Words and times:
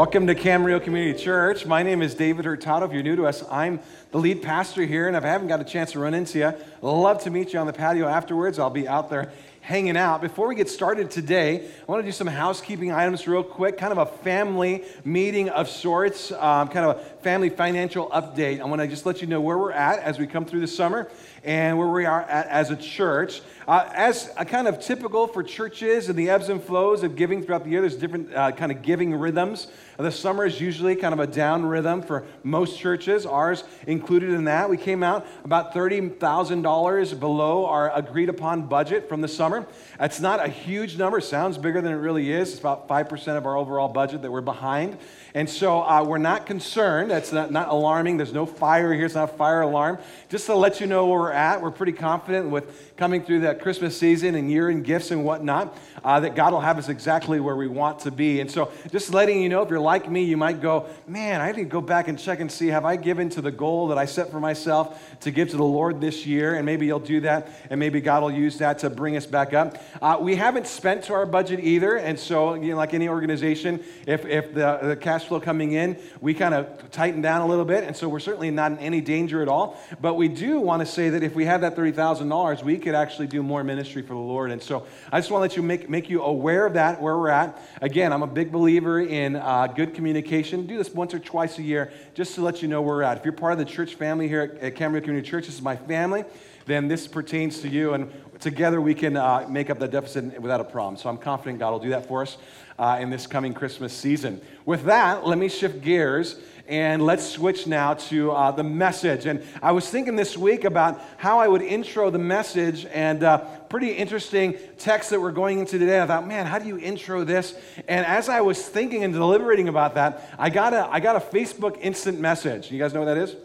Welcome 0.00 0.28
to 0.28 0.34
Camarillo 0.34 0.82
Community 0.82 1.22
Church. 1.22 1.66
My 1.66 1.82
name 1.82 2.00
is 2.00 2.14
David 2.14 2.46
Hurtado. 2.46 2.86
If 2.86 2.92
you're 2.94 3.02
new 3.02 3.16
to 3.16 3.26
us, 3.26 3.44
I'm 3.50 3.80
the 4.12 4.18
lead 4.18 4.40
pastor 4.40 4.86
here, 4.86 5.08
and 5.08 5.14
if 5.14 5.24
I 5.24 5.26
haven't 5.26 5.48
got 5.48 5.60
a 5.60 5.64
chance 5.64 5.92
to 5.92 5.98
run 5.98 6.14
into 6.14 6.38
you, 6.38 6.54
love 6.80 7.22
to 7.24 7.30
meet 7.30 7.52
you 7.52 7.58
on 7.58 7.66
the 7.66 7.74
patio 7.74 8.08
afterwards. 8.08 8.58
I'll 8.58 8.70
be 8.70 8.88
out 8.88 9.10
there 9.10 9.30
hanging 9.60 9.98
out. 9.98 10.22
Before 10.22 10.48
we 10.48 10.54
get 10.54 10.70
started 10.70 11.10
today, 11.10 11.68
I 11.80 11.84
want 11.84 12.02
to 12.02 12.08
do 12.08 12.12
some 12.12 12.26
housekeeping 12.26 12.90
items 12.92 13.28
real 13.28 13.42
quick, 13.42 13.76
kind 13.76 13.92
of 13.92 13.98
a 13.98 14.06
family 14.06 14.84
meeting 15.04 15.50
of 15.50 15.68
sorts, 15.68 16.32
um, 16.32 16.68
kind 16.68 16.86
of 16.86 16.96
a 16.96 17.00
family 17.22 17.50
financial 17.50 18.08
update. 18.08 18.60
I 18.60 18.64
want 18.64 18.80
to 18.80 18.88
just 18.88 19.04
let 19.04 19.20
you 19.20 19.26
know 19.26 19.40
where 19.40 19.58
we're 19.58 19.72
at 19.72 19.98
as 19.98 20.18
we 20.18 20.26
come 20.26 20.46
through 20.46 20.60
the 20.60 20.66
summer 20.66 21.10
and 21.44 21.78
where 21.78 21.88
we 21.88 22.06
are 22.06 22.22
at 22.22 22.46
as 22.46 22.70
a 22.70 22.76
church. 22.76 23.42
Uh, 23.68 23.88
as 23.94 24.30
a 24.36 24.44
kind 24.44 24.66
of 24.66 24.80
typical 24.80 25.26
for 25.26 25.42
churches 25.42 26.08
and 26.08 26.18
the 26.18 26.30
ebbs 26.30 26.48
and 26.48 26.62
flows 26.62 27.02
of 27.02 27.14
giving 27.14 27.42
throughout 27.42 27.62
the 27.62 27.70
year, 27.70 27.82
there's 27.82 27.96
different 27.96 28.34
uh, 28.34 28.50
kind 28.52 28.72
of 28.72 28.82
giving 28.82 29.14
rhythms. 29.14 29.68
The 30.00 30.12
summer 30.12 30.46
is 30.46 30.60
usually 30.60 30.96
kind 30.96 31.12
of 31.12 31.20
a 31.20 31.26
down 31.26 31.64
rhythm 31.64 32.02
for 32.02 32.24
most 32.42 32.78
churches, 32.78 33.26
ours 33.26 33.64
included 33.86 34.30
in 34.30 34.44
that. 34.44 34.70
We 34.70 34.76
came 34.76 35.02
out 35.02 35.26
about 35.44 35.74
$30,000 35.74 37.20
below 37.20 37.66
our 37.66 37.94
agreed 37.94 38.28
upon 38.28 38.66
budget 38.66 39.08
from 39.08 39.20
the 39.20 39.28
summer. 39.28 39.66
That's 39.98 40.20
not 40.20 40.44
a 40.44 40.48
huge 40.48 40.96
number, 40.96 41.20
sounds 41.20 41.58
bigger 41.58 41.80
than 41.80 41.92
it 41.92 41.96
really 41.96 42.32
is. 42.32 42.50
It's 42.50 42.60
about 42.60 42.88
5% 42.88 43.36
of 43.36 43.46
our 43.46 43.56
overall 43.56 43.88
budget 43.88 44.22
that 44.22 44.30
we're 44.30 44.40
behind. 44.40 44.98
And 45.34 45.48
so 45.48 45.82
uh, 45.82 46.02
we're 46.02 46.18
not 46.18 46.46
concerned. 46.46 47.10
That's 47.10 47.32
not, 47.32 47.50
not 47.52 47.68
alarming. 47.68 48.16
There's 48.16 48.32
no 48.32 48.46
fire 48.46 48.92
here. 48.92 49.06
It's 49.06 49.14
not 49.14 49.30
a 49.30 49.36
fire 49.36 49.60
alarm. 49.60 49.98
Just 50.28 50.46
to 50.46 50.54
let 50.54 50.80
you 50.80 50.86
know 50.86 51.06
where 51.06 51.20
we're 51.20 51.32
at, 51.32 51.60
we're 51.60 51.70
pretty 51.70 51.92
confident 51.92 52.50
with 52.50 52.96
coming 52.96 53.22
through 53.22 53.40
that 53.40 53.60
Christmas 53.60 53.96
season 53.96 54.34
and 54.34 54.50
year 54.50 54.68
and 54.68 54.84
gifts 54.84 55.10
and 55.10 55.24
whatnot, 55.24 55.76
uh, 56.04 56.20
that 56.20 56.34
God 56.34 56.52
will 56.52 56.60
have 56.60 56.78
us 56.78 56.88
exactly 56.88 57.40
where 57.40 57.56
we 57.56 57.68
want 57.68 58.00
to 58.00 58.10
be. 58.10 58.40
And 58.40 58.50
so 58.50 58.72
just 58.90 59.14
letting 59.14 59.40
you 59.40 59.48
know, 59.48 59.62
if 59.62 59.70
you're 59.70 59.80
like 59.90 60.08
me, 60.08 60.22
you 60.22 60.36
might 60.36 60.60
go, 60.60 60.86
man, 61.08 61.40
I 61.40 61.50
need 61.50 61.64
to 61.64 61.64
go 61.64 61.80
back 61.80 62.06
and 62.06 62.16
check 62.16 62.38
and 62.38 62.50
see, 62.50 62.68
have 62.68 62.84
I 62.84 62.94
given 62.94 63.28
to 63.30 63.40
the 63.40 63.50
goal 63.50 63.88
that 63.88 63.98
I 63.98 64.04
set 64.04 64.30
for 64.30 64.38
myself 64.38 65.18
to 65.22 65.32
give 65.32 65.50
to 65.50 65.56
the 65.56 65.64
Lord 65.64 66.00
this 66.00 66.24
year? 66.24 66.54
And 66.54 66.64
maybe 66.64 66.86
you'll 66.86 67.00
do 67.00 67.22
that, 67.22 67.48
and 67.70 67.80
maybe 67.80 68.00
God 68.00 68.22
will 68.22 68.30
use 68.30 68.58
that 68.58 68.78
to 68.80 68.90
bring 68.90 69.16
us 69.16 69.26
back 69.26 69.52
up. 69.52 69.82
Uh, 70.00 70.16
we 70.20 70.36
haven't 70.36 70.68
spent 70.68 71.02
to 71.04 71.12
our 71.12 71.26
budget 71.26 71.58
either. 71.58 71.96
And 71.96 72.16
so, 72.16 72.54
you 72.54 72.70
know, 72.70 72.76
like 72.76 72.94
any 72.94 73.08
organization, 73.08 73.82
if, 74.06 74.24
if 74.26 74.54
the, 74.54 74.78
the 74.80 74.96
cash 74.96 75.24
flow 75.24 75.40
coming 75.40 75.72
in, 75.72 75.98
we 76.20 76.34
kind 76.34 76.54
of 76.54 76.88
tighten 76.92 77.20
down 77.20 77.40
a 77.40 77.46
little 77.48 77.64
bit. 77.64 77.82
And 77.82 77.96
so 77.96 78.08
we're 78.08 78.20
certainly 78.20 78.52
not 78.52 78.70
in 78.70 78.78
any 78.78 79.00
danger 79.00 79.42
at 79.42 79.48
all. 79.48 79.76
But 80.00 80.14
we 80.14 80.28
do 80.28 80.60
want 80.60 80.80
to 80.80 80.86
say 80.86 81.10
that 81.10 81.24
if 81.24 81.34
we 81.34 81.44
had 81.46 81.62
that 81.62 81.74
$30,000, 81.74 82.62
we 82.62 82.78
could 82.78 82.94
actually 82.94 83.26
do 83.26 83.42
more 83.42 83.64
ministry 83.64 84.02
for 84.02 84.14
the 84.14 84.20
Lord. 84.20 84.52
And 84.52 84.62
so 84.62 84.86
I 85.10 85.18
just 85.18 85.32
want 85.32 85.40
to 85.40 85.48
let 85.48 85.56
you 85.56 85.64
make, 85.64 85.90
make 85.90 86.08
you 86.08 86.22
aware 86.22 86.64
of 86.64 86.74
that, 86.74 87.02
where 87.02 87.18
we're 87.18 87.28
at. 87.30 87.60
Again, 87.82 88.12
I'm 88.12 88.22
a 88.22 88.28
big 88.28 88.52
believer 88.52 89.00
in 89.00 89.34
uh, 89.34 89.66
good 89.86 89.94
communication. 89.94 90.66
Do 90.66 90.76
this 90.76 90.92
once 90.92 91.14
or 91.14 91.18
twice 91.18 91.58
a 91.58 91.62
year 91.62 91.90
just 92.12 92.34
to 92.34 92.42
let 92.42 92.60
you 92.60 92.68
know 92.68 92.82
where 92.82 92.96
we're 92.96 93.02
at. 93.02 93.16
If 93.16 93.24
you're 93.24 93.32
part 93.32 93.54
of 93.54 93.58
the 93.58 93.64
church 93.64 93.94
family 93.94 94.28
here 94.28 94.58
at, 94.60 94.74
Camarillo 94.74 95.02
Community 95.02 95.26
Church, 95.26 95.46
this 95.46 95.54
is 95.54 95.62
my 95.62 95.76
family 95.76 96.24
then 96.66 96.88
this 96.88 97.08
pertains 97.08 97.60
to 97.60 97.68
you. 97.68 97.94
And 97.94 98.12
together 98.38 98.80
we 98.80 98.94
can 98.94 99.16
uh, 99.16 99.46
make 99.48 99.70
up 99.70 99.78
the 99.78 99.88
deficit 99.88 100.40
without 100.40 100.60
a 100.60 100.64
problem. 100.64 100.96
So 100.96 101.08
I'm 101.08 101.18
confident 101.18 101.58
God 101.58 101.72
will 101.72 101.80
do 101.80 101.90
that 101.90 102.06
for 102.06 102.22
us 102.22 102.36
uh, 102.78 102.98
in 103.00 103.10
this 103.10 103.26
coming 103.26 103.52
Christmas 103.52 103.92
season. 103.92 104.40
With 104.64 104.84
that, 104.84 105.26
let 105.26 105.36
me 105.36 105.48
shift 105.48 105.82
gears 105.82 106.38
and 106.68 107.04
let's 107.04 107.28
switch 107.28 107.66
now 107.66 107.94
to 107.94 108.30
uh, 108.30 108.52
the 108.52 108.62
message. 108.62 109.26
And 109.26 109.42
I 109.60 109.72
was 109.72 109.90
thinking 109.90 110.14
this 110.14 110.38
week 110.38 110.62
about 110.62 111.02
how 111.16 111.40
I 111.40 111.48
would 111.48 111.62
intro 111.62 112.10
the 112.10 112.20
message, 112.20 112.86
and 112.92 113.24
uh, 113.24 113.44
pretty 113.70 113.92
interesting 113.92 114.58
text 114.78 115.10
that 115.10 115.20
we're 115.20 115.30
going 115.30 115.60
into 115.60 115.78
today. 115.78 116.00
I 116.00 116.06
thought, 116.06 116.26
man, 116.26 116.44
how 116.44 116.58
do 116.58 116.66
you 116.66 116.76
intro 116.76 117.22
this? 117.22 117.54
And 117.86 118.04
as 118.04 118.28
I 118.28 118.40
was 118.40 118.60
thinking 118.60 119.04
and 119.04 119.14
deliberating 119.14 119.68
about 119.68 119.94
that, 119.94 120.28
I 120.38 120.50
got 120.50 120.74
a, 120.74 120.88
I 120.90 120.98
got 120.98 121.14
a 121.14 121.20
Facebook 121.20 121.78
instant 121.80 122.18
message. 122.18 122.70
You 122.70 122.80
guys 122.80 122.92
know 122.92 123.00
what 123.00 123.06
that 123.06 123.16
is? 123.16 123.36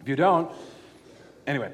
If 0.00 0.08
you 0.08 0.14
don't, 0.14 0.50
anyway. 1.48 1.72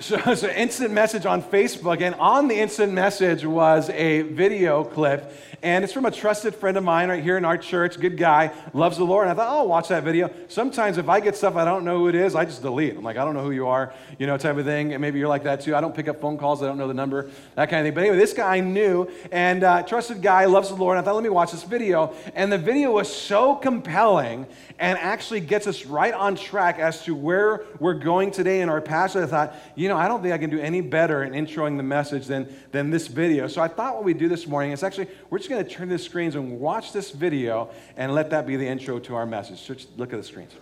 So, 0.00 0.16
so 0.34 0.48
instant 0.48 0.92
message 0.92 1.26
on 1.26 1.42
Facebook, 1.42 2.00
and 2.00 2.14
on 2.14 2.48
the 2.48 2.58
instant 2.58 2.92
message 2.92 3.44
was 3.44 3.90
a 3.90 4.22
video 4.22 4.82
clip 4.82 5.30
and 5.62 5.84
it's 5.84 5.92
from 5.92 6.06
a 6.06 6.10
trusted 6.10 6.54
friend 6.54 6.78
of 6.78 6.84
mine 6.84 7.10
right 7.10 7.22
here 7.22 7.36
in 7.36 7.44
our 7.44 7.58
church, 7.58 8.00
good 8.00 8.16
guy, 8.16 8.50
loves 8.72 8.96
the 8.96 9.04
Lord. 9.04 9.28
And 9.28 9.32
I 9.32 9.34
thought, 9.42 9.52
oh, 9.52 9.58
I'll 9.58 9.68
watch 9.68 9.88
that 9.88 10.04
video. 10.04 10.30
Sometimes 10.48 10.96
if 10.96 11.08
I 11.08 11.20
get 11.20 11.36
stuff 11.36 11.54
I 11.56 11.64
don't 11.66 11.84
know 11.84 11.98
who 11.98 12.08
it 12.08 12.14
is, 12.14 12.34
I 12.34 12.46
just 12.46 12.62
delete. 12.62 12.96
I'm 12.96 13.02
like, 13.02 13.18
I 13.18 13.24
don't 13.24 13.34
know 13.34 13.42
who 13.42 13.50
you 13.50 13.66
are, 13.66 13.92
you 14.18 14.26
know, 14.26 14.38
type 14.38 14.56
of 14.56 14.64
thing. 14.64 14.94
And 14.94 15.02
maybe 15.02 15.18
you're 15.18 15.28
like 15.28 15.44
that 15.44 15.60
too. 15.60 15.76
I 15.76 15.82
don't 15.82 15.94
pick 15.94 16.08
up 16.08 16.20
phone 16.20 16.38
calls, 16.38 16.62
I 16.62 16.66
don't 16.66 16.78
know 16.78 16.88
the 16.88 16.94
number, 16.94 17.30
that 17.56 17.68
kind 17.68 17.80
of 17.80 17.86
thing. 17.86 17.94
But 17.94 18.00
anyway, 18.04 18.16
this 18.16 18.32
guy 18.32 18.56
I 18.56 18.60
knew, 18.60 19.10
and 19.30 19.62
uh, 19.62 19.82
trusted 19.82 20.22
guy, 20.22 20.46
loves 20.46 20.70
the 20.70 20.76
Lord. 20.76 20.96
And 20.96 21.04
I 21.04 21.08
thought, 21.08 21.14
let 21.14 21.24
me 21.24 21.30
watch 21.30 21.52
this 21.52 21.64
video. 21.64 22.14
And 22.34 22.50
the 22.50 22.58
video 22.58 22.92
was 22.92 23.14
so 23.14 23.54
compelling 23.54 24.46
and 24.78 24.98
actually 24.98 25.40
gets 25.40 25.66
us 25.66 25.84
right 25.84 26.14
on 26.14 26.36
track 26.36 26.78
as 26.78 27.04
to 27.04 27.14
where 27.14 27.64
we're 27.78 27.94
going 27.94 28.30
today 28.30 28.62
in 28.62 28.70
our 28.70 28.80
passage. 28.80 29.24
I 29.24 29.26
thought, 29.26 29.54
you 29.74 29.89
know, 29.90 29.96
I 29.96 30.08
don't 30.08 30.22
think 30.22 30.32
I 30.32 30.38
can 30.38 30.50
do 30.50 30.58
any 30.58 30.80
better 30.80 31.22
in 31.22 31.32
introing 31.32 31.76
the 31.76 31.82
message 31.82 32.26
than, 32.26 32.52
than 32.72 32.90
this 32.90 33.06
video. 33.06 33.46
So 33.46 33.60
I 33.60 33.68
thought 33.68 33.94
what 33.94 34.04
we 34.04 34.14
do 34.14 34.28
this 34.28 34.46
morning 34.46 34.72
is 34.72 34.82
actually, 34.82 35.08
we're 35.28 35.38
just 35.38 35.50
going 35.50 35.62
to 35.62 35.70
turn 35.70 35.88
the 35.88 35.98
screens 35.98 36.34
and 36.34 36.58
watch 36.58 36.92
this 36.92 37.10
video 37.10 37.70
and 37.96 38.14
let 38.14 38.30
that 38.30 38.46
be 38.46 38.56
the 38.56 38.66
intro 38.66 38.98
to 39.00 39.14
our 39.14 39.26
message. 39.26 39.66
Just 39.66 39.88
look 39.98 40.12
at 40.12 40.16
the 40.16 40.26
screens. 40.26 40.52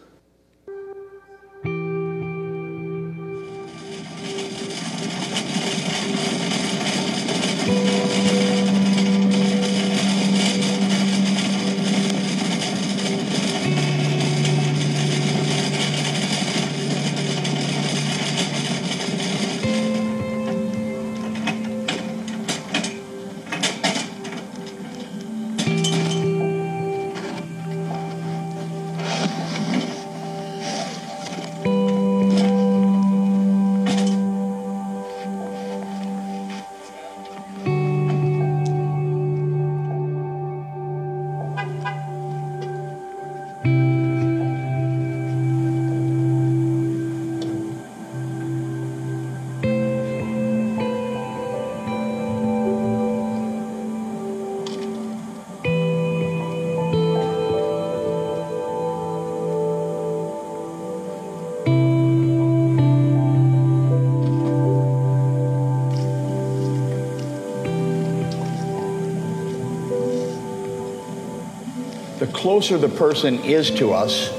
Closer 72.39 72.79
the 72.79 72.89
person 72.89 73.35
is 73.41 73.69
to 73.69 73.93
us 73.93 74.31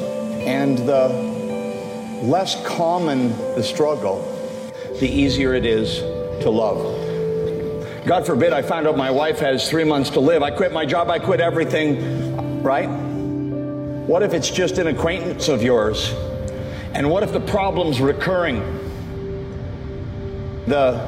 and 0.46 0.78
the 0.78 1.10
less 2.24 2.66
common 2.66 3.38
the 3.56 3.62
struggle, 3.62 4.22
the 5.02 5.08
easier 5.08 5.54
it 5.54 5.66
is 5.66 6.00
to 6.42 6.50
love. 6.50 6.78
God 8.06 8.26
forbid 8.26 8.54
I 8.54 8.62
find 8.62 8.88
out 8.88 8.96
my 8.96 9.12
wife 9.12 9.40
has 9.40 9.70
three 9.70 9.84
months 9.84 10.12
to 10.12 10.22
live. 10.22 10.44
I 10.44 10.50
quit 10.50 10.72
my 10.72 10.86
job, 10.86 11.10
I 11.10 11.20
quit 11.20 11.42
everything, 11.42 12.64
right? 12.64 12.88
What 12.88 14.24
if 14.24 14.34
it's 14.34 14.50
just 14.50 14.78
an 14.78 14.88
acquaintance 14.88 15.50
of 15.50 15.62
yours? 15.62 16.14
And 16.94 17.10
what 17.10 17.24
if 17.24 17.34
the 17.34 17.42
problem's 17.42 18.00
recurring? 18.00 18.62
The 20.68 21.06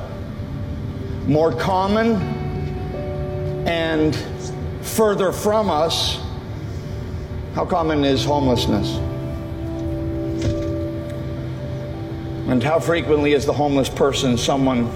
more 1.26 1.54
common 1.54 2.16
and 3.66 4.14
further 4.82 5.32
from 5.32 5.70
us 5.70 6.20
how 7.53 7.65
common 7.65 8.06
is 8.06 8.24
homelessness? 8.24 8.98
And 12.50 12.62
how 12.62 12.80
frequently 12.80 13.33
is 13.33 13.45
the 13.45 13.53
homeless 13.53 13.89
person 13.89 14.38
someone 14.38 14.89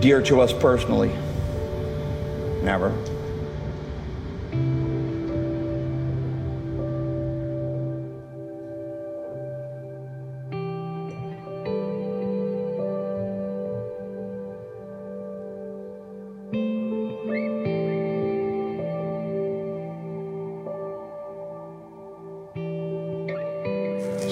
dear 0.00 0.22
to 0.22 0.40
us 0.40 0.52
personally? 0.52 1.12
Never. 2.62 2.92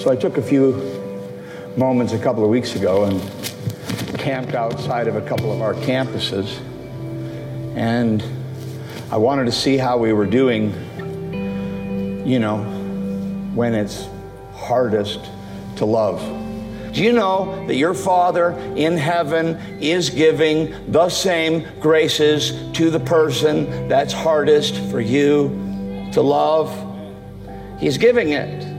So 0.05 0.11
I 0.11 0.15
took 0.15 0.37
a 0.37 0.41
few 0.43 0.73
moments 1.77 2.13
a 2.13 2.19
couple 2.19 2.43
of 2.43 2.51
weeks 2.51 2.75
ago 2.75 3.05
and 3.05 3.19
camped 4.19 4.53
outside 4.53 5.07
of 5.07 5.15
a 5.15 5.21
couple 5.21 5.51
of 5.51 5.63
our 5.63 5.73
campuses. 5.73 6.59
And 7.75 8.23
I 9.11 9.17
wanted 9.17 9.45
to 9.45 9.51
see 9.51 9.77
how 9.77 9.97
we 9.97 10.13
were 10.13 10.27
doing, 10.27 10.73
you 12.23 12.37
know, 12.37 12.63
when 13.55 13.73
it's 13.73 14.07
hardest 14.53 15.21
to 15.77 15.85
love. 15.85 16.21
Do 16.93 17.03
you 17.03 17.11
know 17.11 17.65
that 17.65 17.75
your 17.75 17.95
Father 17.95 18.51
in 18.75 18.97
heaven 18.97 19.55
is 19.81 20.11
giving 20.11 20.91
the 20.91 21.09
same 21.09 21.65
graces 21.79 22.71
to 22.73 22.91
the 22.91 22.99
person 22.99 23.87
that's 23.87 24.13
hardest 24.13 24.75
for 24.91 25.01
you 25.01 26.09
to 26.13 26.21
love? 26.21 26.69
He's 27.79 27.97
giving 27.97 28.33
it. 28.33 28.74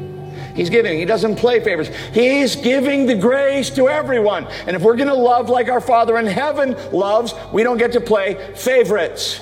He's 0.57 0.71
giving. 0.71 0.99
He 0.99 1.05
doesn't 1.05 1.37
play 1.37 1.61
favorites. 1.61 1.91
He's 2.13 2.57
giving 2.57 3.07
the 3.07 3.15
grace 3.15 3.71
to 3.71 3.89
everyone. 3.89 4.47
And 4.67 4.75
if 4.75 4.83
we're 4.83 4.97
going 4.97 5.09
to 5.09 5.15
love 5.15 5.51
like 5.51 5.69
our 5.69 5.81
Father 5.81 6.19
in 6.19 6.27
heaven 6.27 6.75
loves, 6.93 7.35
we 7.53 7.63
don't 7.63 7.77
get 7.77 7.93
to 7.93 8.01
play 8.01 8.53
favorites. 8.57 9.41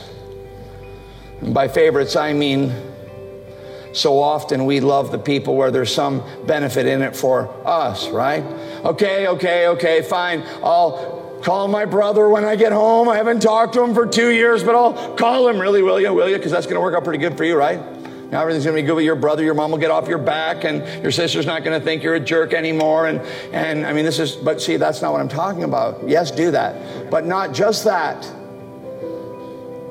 And 1.40 1.54
by 1.54 1.68
favorites, 1.68 2.16
I 2.16 2.32
mean 2.32 2.74
so 3.92 4.18
often 4.18 4.64
we 4.64 4.80
love 4.80 5.12
the 5.12 5.18
people 5.18 5.54
where 5.54 5.70
there's 5.70 5.94
some 5.94 6.22
benefit 6.46 6.86
in 6.86 7.00
it 7.00 7.14
for 7.14 7.48
us, 7.64 8.08
right? 8.08 8.42
Okay, 8.84 9.28
okay, 9.28 9.68
okay, 9.68 10.02
fine. 10.02 10.42
I'll 10.64 11.38
call 11.44 11.68
my 11.68 11.84
brother 11.84 12.28
when 12.28 12.44
I 12.44 12.56
get 12.56 12.72
home. 12.72 13.08
I 13.08 13.16
haven't 13.16 13.40
talked 13.40 13.74
to 13.74 13.82
him 13.84 13.94
for 13.94 14.04
two 14.04 14.30
years, 14.30 14.64
but 14.64 14.74
I'll 14.74 15.14
call 15.14 15.46
him. 15.46 15.60
Really, 15.60 15.80
will 15.82 16.00
you? 16.00 16.12
Will 16.12 16.28
you? 16.28 16.36
Because 16.36 16.50
that's 16.50 16.66
going 16.66 16.74
to 16.74 16.80
work 16.80 16.96
out 16.96 17.04
pretty 17.04 17.20
good 17.20 17.36
for 17.36 17.44
you, 17.44 17.56
right? 17.56 17.93
Now 18.34 18.40
everything's 18.40 18.64
going 18.64 18.74
to 18.74 18.82
be 18.82 18.84
good 18.84 18.96
with 18.96 19.04
your 19.04 19.14
brother. 19.14 19.44
Your 19.44 19.54
mom 19.54 19.70
will 19.70 19.78
get 19.78 19.92
off 19.92 20.08
your 20.08 20.18
back, 20.18 20.64
and 20.64 21.04
your 21.04 21.12
sister's 21.12 21.46
not 21.46 21.62
going 21.62 21.78
to 21.78 21.84
think 21.84 22.02
you're 22.02 22.16
a 22.16 22.20
jerk 22.20 22.52
anymore. 22.52 23.06
And 23.06 23.20
and 23.54 23.86
I 23.86 23.92
mean, 23.92 24.04
this 24.04 24.18
is. 24.18 24.32
But 24.34 24.60
see, 24.60 24.76
that's 24.76 25.00
not 25.00 25.12
what 25.12 25.20
I'm 25.20 25.28
talking 25.28 25.62
about. 25.62 26.08
Yes, 26.08 26.32
do 26.32 26.50
that, 26.50 27.12
but 27.12 27.26
not 27.26 27.54
just 27.54 27.84
that. 27.84 28.24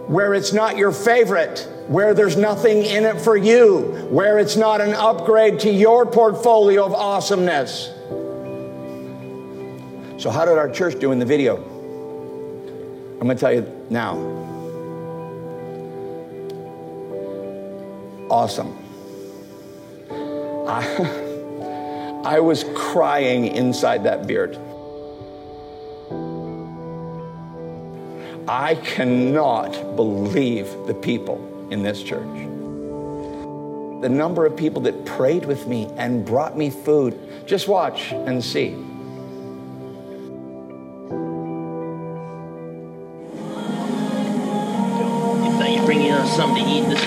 Where 0.10 0.34
it's 0.34 0.52
not 0.52 0.76
your 0.76 0.92
favorite 0.92 1.70
where 1.88 2.14
there's 2.14 2.36
nothing 2.36 2.84
in 2.84 3.06
it 3.06 3.20
for 3.22 3.38
you, 3.38 4.08
where 4.10 4.40
it's 4.40 4.58
not 4.58 4.82
an 4.82 4.94
upgrade 4.94 5.60
to 5.62 5.72
your 5.72 6.06
portfolio 6.06 6.84
of 6.86 6.94
awesomeness. 6.94 7.92
So, 10.22 10.30
how 10.30 10.44
did 10.44 10.58
our 10.58 10.70
church 10.70 11.00
do 11.00 11.14
in 11.14 11.20
the 11.20 11.26
video? 11.26 11.56
I'm 13.22 13.28
going 13.28 13.38
to 13.38 13.40
tell 13.40 13.54
you 13.54 13.86
now. 13.90 14.43
Awesome. 18.34 18.76
I, 20.68 22.22
I 22.26 22.40
was 22.40 22.66
crying 22.74 23.46
inside 23.46 24.06
that 24.06 24.26
beard. 24.26 24.58
I 28.48 28.74
cannot 28.74 29.96
believe 29.96 30.66
the 30.88 30.96
people 30.96 31.68
in 31.70 31.84
this 31.84 32.02
church. 32.02 32.24
The 34.02 34.10
number 34.10 34.48
of 34.48 34.58
people 34.58 34.82
that 34.82 35.06
prayed 35.06 35.46
with 35.46 35.68
me 35.68 35.86
and 35.98 36.26
brought 36.26 36.58
me 36.58 36.72
food. 36.72 37.46
Just 37.46 37.68
watch 37.68 38.14
and 38.14 38.44
see. 38.44 38.76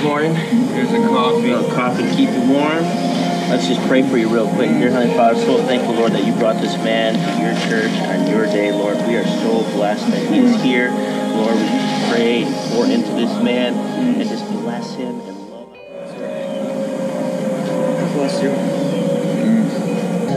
Morning. 0.06 0.36
Here's 0.36 0.92
a 0.92 1.00
coffee. 1.08 1.50
A 1.50 1.62
coffee 1.74 2.04
to 2.04 2.10
keep 2.10 2.30
you 2.30 2.40
warm. 2.42 2.84
Let's 3.50 3.66
just 3.66 3.80
pray 3.88 4.08
for 4.08 4.16
you 4.16 4.28
real 4.28 4.48
quick. 4.54 4.70
Dear 4.70 4.92
Heavenly 4.92 5.16
Father, 5.16 5.34
so 5.40 5.58
thankful, 5.66 5.94
Lord, 5.94 6.12
that 6.12 6.24
you 6.24 6.32
brought 6.34 6.60
this 6.60 6.76
man 6.76 7.14
to 7.14 7.42
your 7.42 7.54
church 7.68 7.90
on 8.06 8.30
your 8.30 8.46
day, 8.46 8.70
Lord. 8.70 8.98
We 9.08 9.16
are 9.16 9.26
so 9.26 9.64
blessed 9.72 10.06
that 10.06 10.32
he 10.32 10.38
is 10.38 10.62
here. 10.62 10.90
Lord, 10.90 11.56
we 11.56 11.62
just 11.66 12.12
pray 12.12 12.44
and 12.44 12.54
pour 12.70 12.84
into 12.86 13.10
this 13.14 13.42
man 13.42 13.74
and 13.74 14.28
just 14.28 14.48
bless 14.52 14.94
him 14.94 15.20
and 15.22 15.50
love 15.50 15.74
him. 15.74 15.82
God 17.98 18.12
bless 18.14 18.42
you. 18.42 18.50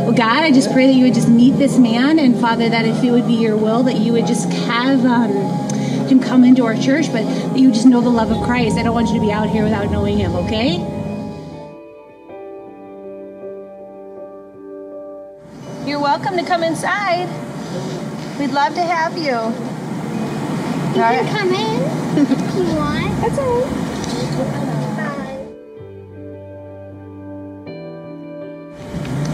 Well, 0.02 0.14
God, 0.14 0.44
I 0.44 0.52
just 0.52 0.72
pray 0.72 0.88
that 0.88 0.94
you 0.94 1.04
would 1.06 1.14
just 1.14 1.30
meet 1.30 1.58
this 1.60 1.78
man, 1.78 2.18
and 2.18 2.40
Father, 2.42 2.70
that 2.70 2.86
if 2.86 3.04
it 3.04 3.12
would 3.12 3.28
be 3.28 3.36
your 3.36 3.56
will, 3.56 3.84
that 3.84 3.98
you 3.98 4.14
would 4.14 4.26
just 4.26 4.52
have 4.52 5.06
um, 5.06 5.69
him 6.12 6.20
come 6.20 6.44
into 6.44 6.66
our 6.66 6.76
church, 6.76 7.12
but 7.12 7.24
that 7.24 7.58
you 7.58 7.72
just 7.72 7.86
know 7.86 8.02
the 8.02 8.10
love 8.10 8.32
of 8.32 8.44
Christ. 8.46 8.78
I 8.78 8.84
don't 8.84 8.94
want 8.94 9.10
you 9.10 9.16
to 9.16 9.22
be 9.22 9.32
out 9.32 9.50
here 9.50 9.64
without 9.64 9.92
knowing 9.92 10.18
him, 10.18 10.36
okay? 10.36 10.78
You're 15.88 16.00
welcome 16.00 16.38
to 16.38 16.44
come 16.44 16.64
inside. 16.64 17.28
We'd 18.40 18.52
love 18.52 18.74
to 18.76 18.82
have 18.84 19.18
you. 19.18 19.36
You 20.96 21.06
can 21.06 21.28
come 21.38 21.54
in 21.54 21.82
if 22.18 22.30
you 22.56 22.64
want. 22.76 23.22
That's 23.22 23.38
all 23.38 23.62
right. 23.62 23.90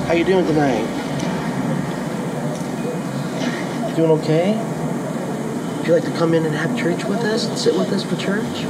How 0.06 0.12
are 0.12 0.16
you 0.16 0.24
doing 0.24 0.46
tonight? 0.46 0.86
Doing 3.96 4.12
okay? 4.12 4.75
Would 5.86 5.90
you 5.90 6.02
like 6.02 6.12
to 6.12 6.18
come 6.18 6.34
in 6.34 6.48
and 6.48 6.56
have 6.56 6.76
church 6.76 7.04
with 7.06 7.20
us 7.20 7.46
and 7.46 7.56
sit 7.56 7.76
with 7.76 7.94
us 7.94 8.02
for 8.02 8.16
church? 8.16 8.44
Is 8.44 8.66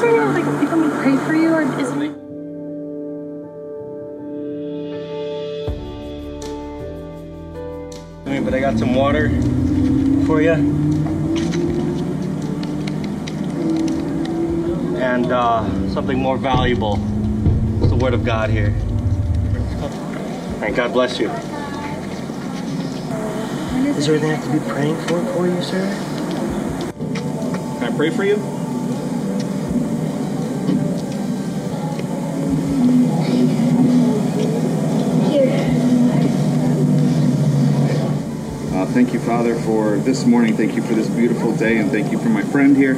there 0.00 0.08
anyone 0.08 0.32
like 0.32 0.60
people 0.62 0.78
me 0.78 0.88
pray 1.02 1.14
for 1.26 1.34
you 1.34 1.52
or 1.52 1.60
is 1.78 1.90
it? 1.90 2.14
But 8.42 8.54
I 8.54 8.60
got 8.60 8.78
some 8.78 8.94
water 8.94 9.28
for 10.24 10.40
you. 10.40 10.52
And 15.02 15.30
uh, 15.30 15.68
something 15.90 16.18
more 16.18 16.38
valuable. 16.38 16.98
It's 17.82 17.90
the 17.90 17.96
Word 17.96 18.14
of 18.14 18.24
God 18.24 18.48
here. 18.48 18.74
And 20.64 20.74
God 20.74 20.94
bless 20.94 21.18
you. 21.20 21.30
Is 23.96 24.06
there 24.06 24.16
anything 24.16 24.32
I 24.32 24.40
can 24.42 24.58
be 24.58 24.70
praying 24.70 24.96
for 25.06 25.24
for 25.34 25.46
you, 25.46 25.62
sir? 25.62 25.84
Can 27.78 27.92
I 27.92 27.96
pray 27.96 28.10
for 28.10 28.24
you? 28.24 28.60
thank 38.92 39.12
you, 39.12 39.20
Father, 39.20 39.54
for 39.54 39.98
this 39.98 40.26
morning. 40.26 40.56
Thank 40.56 40.74
you 40.74 40.82
for 40.82 40.94
this 40.94 41.08
beautiful 41.08 41.54
day, 41.54 41.78
and 41.78 41.90
thank 41.92 42.10
you 42.10 42.18
for 42.18 42.28
my 42.28 42.42
friend 42.42 42.76
here. 42.76 42.96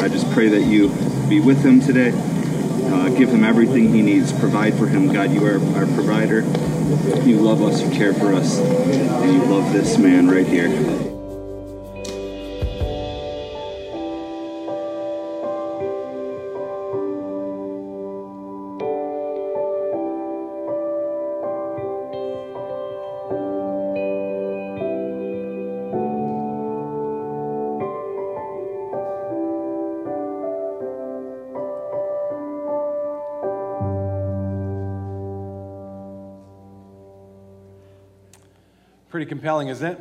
I 0.00 0.08
just 0.08 0.28
pray 0.32 0.48
that 0.48 0.62
you 0.62 0.88
be 1.28 1.38
with 1.38 1.64
him 1.64 1.80
today. 1.80 2.10
Uh, 2.12 3.08
give 3.10 3.28
him 3.28 3.44
everything 3.44 3.94
he 3.94 4.02
needs. 4.02 4.32
Provide 4.32 4.74
for 4.74 4.88
him. 4.88 5.12
God, 5.12 5.32
you 5.32 5.44
are 5.46 5.60
our 5.76 5.86
provider. 5.86 6.42
You 6.86 7.40
love 7.40 7.62
us, 7.62 7.82
you 7.82 7.90
care 7.90 8.14
for 8.14 8.32
us, 8.32 8.58
and 8.60 9.32
you 9.32 9.44
love 9.46 9.72
this 9.72 9.98
man 9.98 10.28
right 10.28 10.46
here. 10.46 11.15
Pretty 39.16 39.30
compelling, 39.30 39.68
isn't 39.68 39.92
it? 39.92 39.98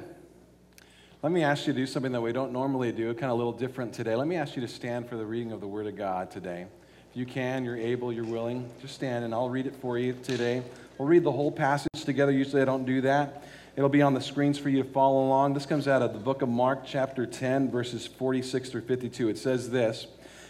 Let 1.24 1.32
me 1.32 1.42
ask 1.42 1.66
you 1.68 1.72
to 1.72 1.80
do 1.80 1.86
something 1.86 2.12
that 2.12 2.20
we 2.20 2.34
don't 2.34 2.52
normally 2.52 2.92
do, 2.92 3.14
kind 3.14 3.32
of 3.32 3.32
a 3.32 3.36
little 3.36 3.54
different 3.54 3.94
today. 3.94 4.14
Let 4.14 4.28
me 4.28 4.36
ask 4.36 4.58
you 4.58 4.62
to 4.62 4.68
stand 4.68 5.08
for 5.08 5.16
the 5.16 5.26
reading 5.26 5.54
of 5.54 5.62
the 5.62 5.68
Word 5.68 5.88
of 5.88 5.96
God 5.96 6.30
today. 6.30 6.66
If 7.12 7.16
you 7.16 7.26
can, 7.26 7.64
you're 7.64 7.78
able, 7.78 8.12
you're 8.12 8.26
willing, 8.26 8.70
just 8.82 8.94
stand 8.94 9.24
and 9.24 9.34
I'll 9.34 9.48
read 9.48 9.68
it 9.68 9.76
for 9.78 9.98
you 9.98 10.18
today. 10.22 10.64
We'll 10.98 11.08
read 11.08 11.24
the 11.24 11.32
whole 11.32 11.50
passage 11.50 12.04
together. 12.04 12.34
Usually 12.34 12.62
I 12.62 12.66
don't 12.66 12.84
do 12.84 13.00
that. 13.04 13.46
It'll 13.78 13.88
be 13.88 14.02
on 14.02 14.14
the 14.14 14.20
screens 14.20 14.60
for 14.60 14.68
you 14.68 14.84
to 14.84 14.90
follow 14.90 15.26
along. 15.26 15.54
This 15.54 15.66
comes 15.66 15.88
out 15.88 16.02
of 16.02 16.12
the 16.12 16.20
book 16.20 16.42
of 16.42 16.50
Mark, 16.50 16.82
chapter 16.86 17.26
10, 17.26 17.72
verses 17.72 18.06
46 18.06 18.70
through 18.70 18.82
52. 18.82 19.30
It 19.30 19.38
says 19.38 19.70
this 19.70 20.08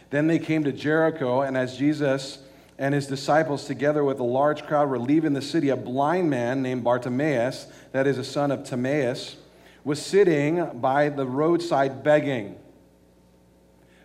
Then 0.10 0.26
they 0.26 0.40
came 0.40 0.64
to 0.64 0.72
Jericho, 0.72 1.42
and 1.42 1.56
as 1.56 1.78
Jesus 1.78 2.40
and 2.78 2.94
his 2.94 3.08
disciples, 3.08 3.66
together 3.66 4.04
with 4.04 4.20
a 4.20 4.24
large 4.24 4.66
crowd, 4.66 4.90
were 4.90 5.00
leaving 5.00 5.34
the 5.34 5.42
city. 5.42 5.70
A 5.70 5.78
blind 5.78 6.30
man 6.30 6.62
named 6.62 6.84
Bartimaeus, 6.84 7.68
that 7.92 8.08
is 8.08 8.18
a 8.18 8.24
son 8.24 8.52
of 8.52 8.64
Timaeus, 8.64 9.38
was 9.84 10.02
sitting 10.02 10.80
by 10.80 11.10
the 11.10 11.26
roadside 11.26 12.04
begging. 12.04 12.58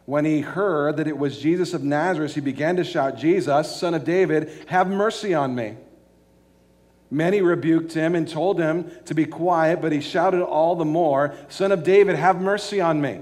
When 0.04 0.24
he 0.24 0.40
heard 0.40 0.96
that 0.98 1.08
it 1.08 1.18
was 1.18 1.38
Jesus 1.38 1.74
of 1.74 1.82
Nazareth, 1.82 2.34
he 2.34 2.40
began 2.40 2.76
to 2.76 2.84
shout, 2.84 3.16
Jesus, 3.16 3.74
son 3.76 3.94
of 3.94 4.04
David, 4.04 4.50
have 4.66 4.88
mercy 4.88 5.34
on 5.34 5.54
me. 5.54 5.76
Many 7.10 7.42
rebuked 7.42 7.92
him 7.92 8.14
and 8.14 8.28
told 8.28 8.60
him 8.60 8.90
to 9.06 9.14
be 9.14 9.24
quiet, 9.24 9.80
but 9.80 9.90
he 9.90 10.00
shouted 10.00 10.44
all 10.44 10.76
the 10.76 10.84
more, 10.84 11.34
Son 11.48 11.72
of 11.72 11.82
David, 11.82 12.14
have 12.14 12.40
mercy 12.40 12.80
on 12.80 13.00
me. 13.00 13.20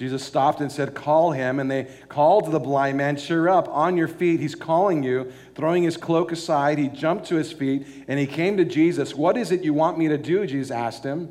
Jesus 0.00 0.24
stopped 0.24 0.62
and 0.62 0.72
said, 0.72 0.94
Call 0.94 1.32
him. 1.32 1.60
And 1.60 1.70
they 1.70 1.86
called 2.08 2.50
the 2.50 2.58
blind 2.58 2.96
man, 2.96 3.18
Cheer 3.18 3.50
up, 3.50 3.68
on 3.68 3.98
your 3.98 4.08
feet, 4.08 4.40
he's 4.40 4.54
calling 4.54 5.02
you. 5.02 5.30
Throwing 5.54 5.82
his 5.82 5.98
cloak 5.98 6.32
aside, 6.32 6.78
he 6.78 6.88
jumped 6.88 7.26
to 7.26 7.34
his 7.34 7.52
feet 7.52 7.86
and 8.08 8.18
he 8.18 8.26
came 8.26 8.56
to 8.56 8.64
Jesus. 8.64 9.14
What 9.14 9.36
is 9.36 9.52
it 9.52 9.62
you 9.62 9.74
want 9.74 9.98
me 9.98 10.08
to 10.08 10.16
do? 10.16 10.46
Jesus 10.46 10.70
asked 10.70 11.04
him. 11.04 11.28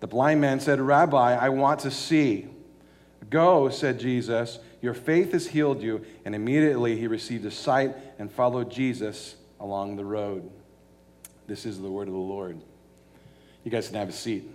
The 0.00 0.08
blind 0.08 0.40
man 0.40 0.58
said, 0.58 0.80
Rabbi, 0.80 1.36
I 1.36 1.48
want 1.50 1.78
to 1.80 1.92
see. 1.92 2.48
Go, 3.30 3.68
said 3.68 4.00
Jesus, 4.00 4.58
your 4.82 4.92
faith 4.92 5.30
has 5.30 5.46
healed 5.46 5.80
you. 5.80 6.04
And 6.24 6.34
immediately 6.34 6.98
he 6.98 7.06
received 7.06 7.44
a 7.44 7.52
sight 7.52 7.94
and 8.18 8.32
followed 8.32 8.68
Jesus 8.68 9.36
along 9.60 9.94
the 9.94 10.04
road. 10.04 10.50
This 11.46 11.66
is 11.66 11.80
the 11.80 11.88
word 11.88 12.08
of 12.08 12.14
the 12.14 12.18
Lord. 12.18 12.60
You 13.62 13.70
guys 13.70 13.86
can 13.86 13.96
have 13.98 14.08
a 14.08 14.12
seat. 14.12 14.50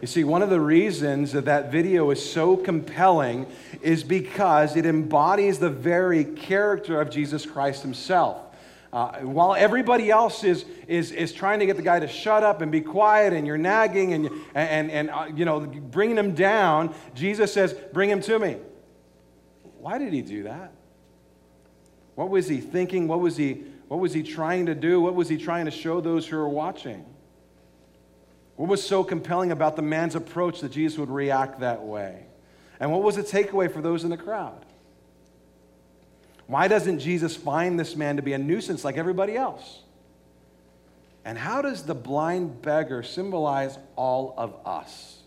You 0.00 0.06
see, 0.06 0.24
one 0.24 0.42
of 0.42 0.50
the 0.50 0.60
reasons 0.60 1.32
that 1.32 1.46
that 1.46 1.72
video 1.72 2.10
is 2.10 2.32
so 2.32 2.56
compelling 2.56 3.46
is 3.80 4.04
because 4.04 4.76
it 4.76 4.84
embodies 4.84 5.58
the 5.58 5.70
very 5.70 6.24
character 6.24 7.00
of 7.00 7.10
Jesus 7.10 7.46
Christ 7.46 7.82
himself. 7.82 8.40
Uh, 8.92 9.18
while 9.22 9.54
everybody 9.54 10.10
else 10.10 10.44
is, 10.44 10.64
is, 10.86 11.10
is 11.10 11.32
trying 11.32 11.58
to 11.58 11.66
get 11.66 11.76
the 11.76 11.82
guy 11.82 11.98
to 11.98 12.06
shut 12.06 12.44
up 12.44 12.60
and 12.60 12.70
be 12.70 12.80
quiet 12.80 13.32
and 13.32 13.44
you're 13.44 13.58
nagging 13.58 14.12
and, 14.12 14.30
and, 14.54 14.90
and 14.90 15.10
uh, 15.10 15.26
you 15.34 15.44
know, 15.44 15.60
bringing 15.60 16.16
him 16.16 16.32
down, 16.34 16.94
Jesus 17.14 17.52
says, 17.52 17.74
bring 17.92 18.08
him 18.08 18.20
to 18.20 18.38
me. 18.38 18.56
Why 19.78 19.98
did 19.98 20.12
he 20.12 20.22
do 20.22 20.44
that? 20.44 20.72
What 22.14 22.30
was 22.30 22.48
he 22.48 22.58
thinking? 22.58 23.08
What 23.08 23.20
was 23.20 23.36
he, 23.36 23.64
what 23.88 23.98
was 23.98 24.12
he 24.12 24.22
trying 24.22 24.66
to 24.66 24.74
do? 24.74 25.00
What 25.00 25.14
was 25.14 25.28
he 25.28 25.38
trying 25.38 25.64
to 25.64 25.70
show 25.72 26.00
those 26.00 26.26
who 26.26 26.36
are 26.36 26.48
watching? 26.48 27.04
What 28.56 28.68
was 28.68 28.86
so 28.86 29.02
compelling 29.02 29.50
about 29.50 29.76
the 29.76 29.82
man's 29.82 30.14
approach 30.14 30.60
that 30.60 30.72
Jesus 30.72 30.98
would 30.98 31.10
react 31.10 31.60
that 31.60 31.82
way? 31.82 32.26
And 32.78 32.92
what 32.92 33.02
was 33.02 33.16
the 33.16 33.22
takeaway 33.22 33.72
for 33.72 33.80
those 33.80 34.04
in 34.04 34.10
the 34.10 34.16
crowd? 34.16 34.64
Why 36.46 36.68
doesn't 36.68 36.98
Jesus 36.98 37.34
find 37.34 37.78
this 37.78 37.96
man 37.96 38.16
to 38.16 38.22
be 38.22 38.32
a 38.32 38.38
nuisance 38.38 38.84
like 38.84 38.96
everybody 38.96 39.36
else? 39.36 39.80
And 41.24 41.38
how 41.38 41.62
does 41.62 41.84
the 41.84 41.94
blind 41.94 42.60
beggar 42.60 43.02
symbolize 43.02 43.78
all 43.96 44.34
of 44.36 44.54
us? 44.66 45.18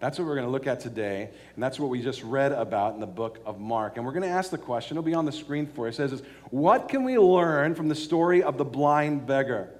That's 0.00 0.18
what 0.18 0.26
we're 0.26 0.34
going 0.34 0.46
to 0.46 0.52
look 0.52 0.66
at 0.66 0.80
today, 0.80 1.30
and 1.54 1.62
that's 1.62 1.80
what 1.80 1.88
we 1.88 2.02
just 2.02 2.22
read 2.22 2.52
about 2.52 2.94
in 2.94 3.00
the 3.00 3.06
book 3.06 3.38
of 3.46 3.58
Mark. 3.58 3.96
And 3.96 4.04
we're 4.04 4.12
going 4.12 4.24
to 4.24 4.28
ask 4.28 4.50
the 4.50 4.58
question, 4.58 4.96
it'll 4.96 5.06
be 5.06 5.14
on 5.14 5.24
the 5.24 5.32
screen 5.32 5.66
for 5.66 5.86
you. 5.86 5.90
It 5.90 5.94
says, 5.94 6.22
What 6.50 6.88
can 6.88 7.02
we 7.02 7.18
learn 7.18 7.74
from 7.74 7.88
the 7.88 7.94
story 7.94 8.42
of 8.42 8.58
the 8.58 8.64
blind 8.64 9.26
beggar? 9.26 9.70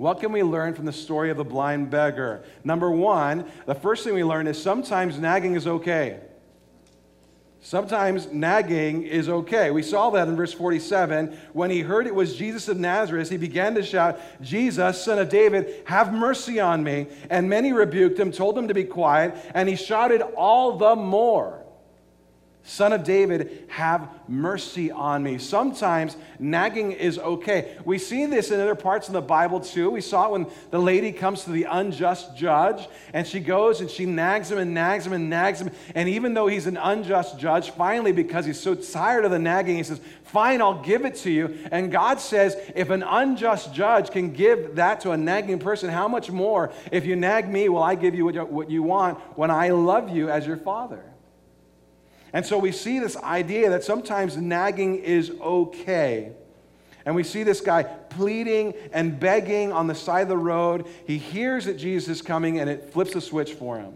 What 0.00 0.18
can 0.18 0.32
we 0.32 0.42
learn 0.42 0.72
from 0.72 0.86
the 0.86 0.94
story 0.94 1.28
of 1.28 1.36
the 1.36 1.44
blind 1.44 1.90
beggar? 1.90 2.42
Number 2.64 2.90
one, 2.90 3.44
the 3.66 3.74
first 3.74 4.02
thing 4.02 4.14
we 4.14 4.24
learn 4.24 4.46
is 4.46 4.60
sometimes 4.60 5.18
nagging 5.18 5.56
is 5.56 5.66
okay. 5.66 6.20
Sometimes 7.60 8.32
nagging 8.32 9.02
is 9.02 9.28
okay. 9.28 9.70
We 9.70 9.82
saw 9.82 10.08
that 10.08 10.26
in 10.26 10.36
verse 10.36 10.54
47. 10.54 11.36
When 11.52 11.70
he 11.70 11.80
heard 11.80 12.06
it 12.06 12.14
was 12.14 12.34
Jesus 12.34 12.66
of 12.68 12.78
Nazareth, 12.78 13.28
he 13.28 13.36
began 13.36 13.74
to 13.74 13.82
shout, 13.82 14.18
Jesus, 14.40 15.04
son 15.04 15.18
of 15.18 15.28
David, 15.28 15.82
have 15.84 16.14
mercy 16.14 16.60
on 16.60 16.82
me. 16.82 17.08
And 17.28 17.50
many 17.50 17.74
rebuked 17.74 18.18
him, 18.18 18.32
told 18.32 18.56
him 18.56 18.68
to 18.68 18.74
be 18.74 18.84
quiet, 18.84 19.34
and 19.52 19.68
he 19.68 19.76
shouted 19.76 20.22
all 20.34 20.78
the 20.78 20.96
more. 20.96 21.59
Son 22.62 22.92
of 22.92 23.04
David, 23.04 23.64
have 23.68 24.08
mercy 24.28 24.90
on 24.90 25.22
me. 25.22 25.38
Sometimes 25.38 26.16
nagging 26.38 26.92
is 26.92 27.18
okay. 27.18 27.76
We 27.84 27.98
see 27.98 28.26
this 28.26 28.50
in 28.50 28.60
other 28.60 28.74
parts 28.74 29.08
of 29.08 29.14
the 29.14 29.22
Bible 29.22 29.60
too. 29.60 29.90
We 29.90 30.02
saw 30.02 30.26
it 30.26 30.32
when 30.32 30.46
the 30.70 30.78
lady 30.78 31.10
comes 31.10 31.44
to 31.44 31.50
the 31.50 31.64
unjust 31.64 32.36
judge 32.36 32.86
and 33.14 33.26
she 33.26 33.40
goes 33.40 33.80
and 33.80 33.90
she 33.90 34.04
nags 34.04 34.50
him 34.50 34.58
and 34.58 34.74
nags 34.74 35.06
him 35.06 35.14
and 35.14 35.30
nags 35.30 35.60
him. 35.60 35.70
And 35.94 36.08
even 36.08 36.34
though 36.34 36.48
he's 36.48 36.66
an 36.66 36.76
unjust 36.76 37.38
judge, 37.38 37.70
finally, 37.70 38.12
because 38.12 38.44
he's 38.44 38.60
so 38.60 38.74
tired 38.74 39.24
of 39.24 39.30
the 39.30 39.38
nagging, 39.38 39.76
he 39.76 39.82
says, 39.82 40.00
Fine, 40.24 40.62
I'll 40.62 40.82
give 40.82 41.04
it 41.04 41.16
to 41.16 41.30
you. 41.30 41.58
And 41.72 41.90
God 41.90 42.20
says, 42.20 42.56
if 42.76 42.90
an 42.90 43.02
unjust 43.02 43.74
judge 43.74 44.10
can 44.10 44.32
give 44.32 44.76
that 44.76 45.00
to 45.00 45.10
a 45.10 45.16
nagging 45.16 45.58
person, 45.58 45.90
how 45.90 46.06
much 46.06 46.30
more 46.30 46.72
if 46.92 47.04
you 47.04 47.16
nag 47.16 47.48
me, 47.48 47.68
will 47.68 47.82
I 47.82 47.96
give 47.96 48.14
you 48.14 48.26
what 48.26 48.70
you 48.70 48.84
want 48.84 49.18
when 49.36 49.50
I 49.50 49.70
love 49.70 50.14
you 50.14 50.30
as 50.30 50.46
your 50.46 50.56
father? 50.56 51.02
And 52.32 52.46
so 52.46 52.58
we 52.58 52.72
see 52.72 52.98
this 52.98 53.16
idea 53.16 53.70
that 53.70 53.84
sometimes 53.84 54.36
nagging 54.36 54.96
is 54.96 55.30
okay. 55.40 56.32
And 57.04 57.14
we 57.14 57.24
see 57.24 57.42
this 57.42 57.60
guy 57.60 57.82
pleading 57.82 58.74
and 58.92 59.18
begging 59.18 59.72
on 59.72 59.86
the 59.86 59.94
side 59.94 60.22
of 60.22 60.28
the 60.28 60.36
road. 60.36 60.86
He 61.06 61.18
hears 61.18 61.64
that 61.64 61.76
Jesus 61.76 62.08
is 62.08 62.22
coming 62.22 62.60
and 62.60 62.68
it 62.68 62.92
flips 62.92 63.14
a 63.14 63.20
switch 63.20 63.54
for 63.54 63.78
him. 63.78 63.94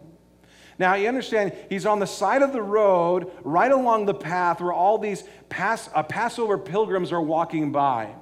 Now, 0.78 0.94
you 0.94 1.06
understand, 1.06 1.52
he's 1.68 1.86
on 1.86 2.00
the 2.00 2.06
side 2.06 2.42
of 2.42 2.52
the 2.52 2.62
road, 2.62 3.30
right 3.44 3.70
along 3.70 4.06
the 4.06 4.14
path 4.14 4.60
where 4.60 4.72
all 4.72 4.98
these 4.98 5.22
uh, 5.56 6.02
Passover 6.02 6.58
pilgrims 6.58 7.12
are 7.12 7.22
walking 7.22 7.70
by. 7.70 8.12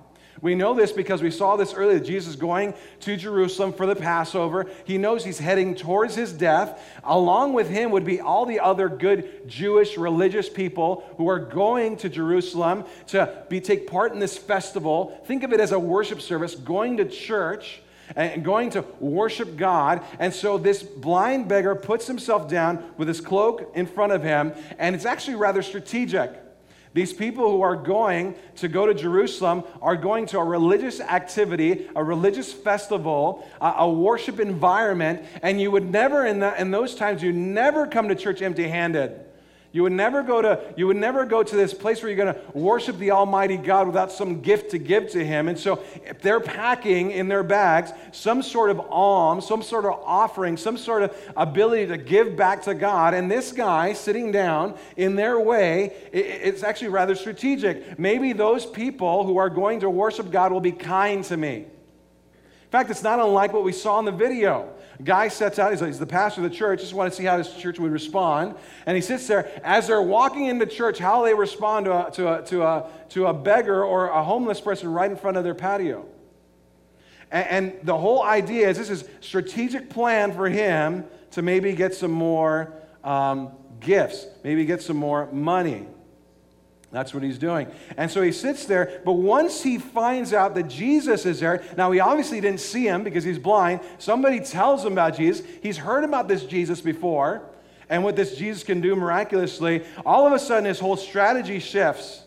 We 0.43 0.57
know 0.57 0.75
this 0.75 0.91
because 0.91 1.23
we 1.23 1.31
saw 1.31 1.55
this 1.55 1.73
earlier. 1.73 2.01
Jesus 2.01 2.35
going 2.35 2.75
to 3.01 3.17
Jerusalem 3.17 3.73
for 3.73 3.87
the 3.87 3.95
Passover. 3.95 4.67
He 4.85 4.99
knows 4.99 5.25
he's 5.25 5.39
heading 5.39 5.77
towards 5.77 6.17
his 6.17 6.33
death. 6.33 6.83
Along 7.05 7.53
with 7.53 7.71
him 7.71 7.93
would 7.93 8.05
be 8.05 8.21
all 8.21 8.45
the 8.45 8.59
other 8.59 8.89
good 8.89 9.49
Jewish 9.49 9.97
religious 9.97 10.49
people 10.49 11.05
who 11.17 11.29
are 11.29 11.39
going 11.39 11.97
to 11.99 12.09
Jerusalem 12.09 12.85
to 13.07 13.45
be, 13.49 13.61
take 13.61 13.87
part 13.87 14.13
in 14.13 14.19
this 14.19 14.37
festival. 14.37 15.17
Think 15.27 15.45
of 15.45 15.53
it 15.53 15.61
as 15.61 15.71
a 15.71 15.79
worship 15.79 16.21
service, 16.21 16.57
going 16.57 16.97
to 16.97 17.05
church 17.05 17.81
and 18.17 18.45
going 18.45 18.71
to 18.71 18.85
worship 18.99 19.57
God. 19.57 20.03
And 20.19 20.35
so 20.35 20.59
this 20.59 20.83
blind 20.83 21.47
beggar 21.47 21.77
puts 21.77 22.09
himself 22.09 22.49
down 22.49 22.83
with 22.97 23.07
his 23.07 23.21
cloak 23.21 23.71
in 23.77 23.87
front 23.87 24.13
of 24.13 24.25
him, 24.25 24.53
and 24.79 24.97
it's 24.97 25.07
actually 25.07 25.37
rather 25.37 25.63
strategic. 25.63 26.42
These 26.95 27.13
people 27.15 27.51
who 27.51 27.63
are 27.63 27.77
going 27.77 28.35
to 28.57 28.69
go 28.69 28.87
to 28.87 28.93
Jerusalem 28.93 29.65
are 29.81 29.97
going 29.97 30.27
to 30.27 30.39
a 30.39 30.45
religious 30.45 31.01
activity, 31.01 31.89
a 31.97 32.05
religious 32.05 32.53
festival, 32.53 33.49
a, 33.61 33.75
a 33.79 33.91
worship 33.91 34.39
environment, 34.39 35.25
and 35.43 35.61
you 35.61 35.71
would 35.71 35.91
never, 35.91 36.27
in, 36.27 36.41
the, 36.41 36.61
in 36.61 36.71
those 36.71 36.95
times, 36.95 37.23
you 37.23 37.33
never 37.33 37.87
come 37.87 38.09
to 38.09 38.15
church 38.15 38.43
empty 38.43 38.69
handed. 38.69 39.19
You 39.73 39.83
would 39.85 39.93
never 39.93 40.23
go 40.23 40.43
to, 40.43 40.61
you 40.77 40.87
would 40.87 40.99
never 40.99 41.25
go 41.25 41.43
to 41.43 41.57
this 41.57 41.73
place 41.73 42.03
where 42.03 42.13
you're 42.13 42.25
going 42.25 42.35
to 42.35 42.59
worship 42.59 42.99
the 42.99 43.11
Almighty 43.13 43.57
God 43.57 43.87
without 43.87 44.13
some 44.13 44.43
gift 44.43 44.73
to 44.73 44.79
give 44.79 45.11
to 45.13 45.25
Him. 45.25 45.49
And 45.49 45.59
so 45.59 45.83
if 46.05 46.21
they're 46.21 46.41
packing 46.41 47.11
in 47.11 47.29
their 47.29 47.43
bags 47.43 47.91
some 48.13 48.43
sort 48.43 48.69
of 48.69 48.81
alms, 48.91 49.47
some 49.47 49.63
sort 49.63 49.87
of 49.87 49.93
offering, 50.05 50.59
some 50.59 50.77
sort 50.77 51.03
of 51.05 51.33
ability 51.39 51.87
to 51.87 51.97
give 51.97 52.37
back 52.37 52.63
to 52.65 52.75
God, 52.75 53.15
and 53.15 53.31
this 53.31 53.51
guy 53.51 53.95
sitting 53.95 54.31
down 54.31 54.77
in 54.99 55.17
their 55.17 55.41
way, 55.41 55.95
it's 56.13 56.63
actually 56.63 56.89
rather 56.89 57.15
strategic. 57.15 57.99
Maybe 57.99 58.35
those 58.35 58.67
people 58.67 59.25
who 59.25 59.39
are 59.39 59.49
going 59.49 59.81
to 59.81 59.89
worship 59.89 60.31
God 60.31 60.53
will 60.53 60.61
be 60.61 60.73
kind 60.73 61.25
to 61.25 61.37
me. 61.39 61.65
Fact, 62.73 62.91
it's 62.91 63.03
not 63.03 63.21
unlike 63.21 63.53
what 63.53 63.63
we 63.63 63.73
saw 63.73 63.99
in 64.01 64.05
the 64.05 64.13
video 64.13 64.75
guy 65.05 65.29
sets 65.29 65.59
out, 65.59 65.73
he's, 65.73 65.81
he's 65.81 65.99
the 65.99 66.07
pastor 66.07 66.45
of 66.45 66.51
the 66.51 66.57
church, 66.57 66.81
just 66.81 66.95
want 66.95 67.11
to 67.11 67.17
see 67.17 67.25
how 67.25 67.39
his 67.39 67.53
church 67.55 67.79
would 67.79 67.93
respond. 67.93 68.55
And 68.87 68.97
he 68.97 69.01
sits 69.01 69.27
there. 69.27 69.51
As 69.65 69.87
they're 69.87 70.03
walking 70.03 70.47
into 70.47 70.67
church, 70.67 70.99
how 70.99 71.23
they 71.25 71.35
respond 71.35 71.87
to 71.87 72.07
a, 72.07 72.11
to 72.13 72.39
a, 72.39 72.43
to 72.47 72.63
a, 72.63 72.91
to 73.11 73.27
a 73.27 73.35
beggar 73.35 73.85
or 73.85 74.09
a 74.09 74.23
homeless 74.23 74.61
person 74.61 74.93
right 74.93 75.11
in 75.11 75.17
front 75.17 75.37
of 75.37 75.45
their 75.45 75.55
patio. 75.55 76.07
And, 77.31 77.49
and 77.49 77.87
the 77.87 77.97
whole 77.97 78.23
idea 78.23 78.69
is 78.69 78.79
this 78.79 78.91
is 78.91 79.05
strategic 79.21 79.91
plan 79.91 80.33
for 80.33 80.49
him 80.49 81.05
to 81.33 81.43
maybe 81.43 81.75
get 81.75 81.95
some 81.95 82.13
more 82.13 82.73
um, 83.03 83.53
gifts, 83.81 84.27
maybe 84.45 84.65
get 84.65 84.83
some 84.83 84.97
more 84.97 85.31
money. 85.33 85.87
That's 86.93 87.15
what 87.15 87.23
he's 87.23 87.39
doing. 87.39 87.69
And 87.97 88.11
so 88.11 88.21
he 88.21 88.33
sits 88.33 88.67
there, 88.67 89.01
but 89.05 89.15
once 89.15 89.63
he 89.63 89.79
finds 89.79 90.35
out 90.35 90.55
that 90.55 90.69
Jesus 90.69 91.25
is 91.25 91.41
there, 91.41 91.65
now 91.77 91.91
he 91.91 92.01
obviously 92.01 92.39
didn't 92.41 92.61
see 92.61 92.87
him 92.87 93.03
because 93.03 93.25
he's 93.25 93.39
blind. 93.39 93.81
Somebody 93.99 94.41
tells 94.41 94.85
him 94.85 94.93
about 94.93 95.17
Jesus. 95.17 95.45
He's 95.63 95.79
heard 95.79 96.05
about 96.05 96.29
this 96.29 96.45
Jesus 96.45 96.83
before 96.83 97.43
and 97.89 98.05
what 98.05 98.15
this 98.15 98.37
Jesus 98.37 98.63
can 98.63 98.83
do 98.83 98.95
miraculously. 98.95 99.85
All 100.05 100.27
of 100.27 100.35
a 100.35 100.39
sudden, 100.39 100.67
his 100.67 100.79
whole 100.79 100.99
strategy 100.99 101.61
shifts. 101.61 102.23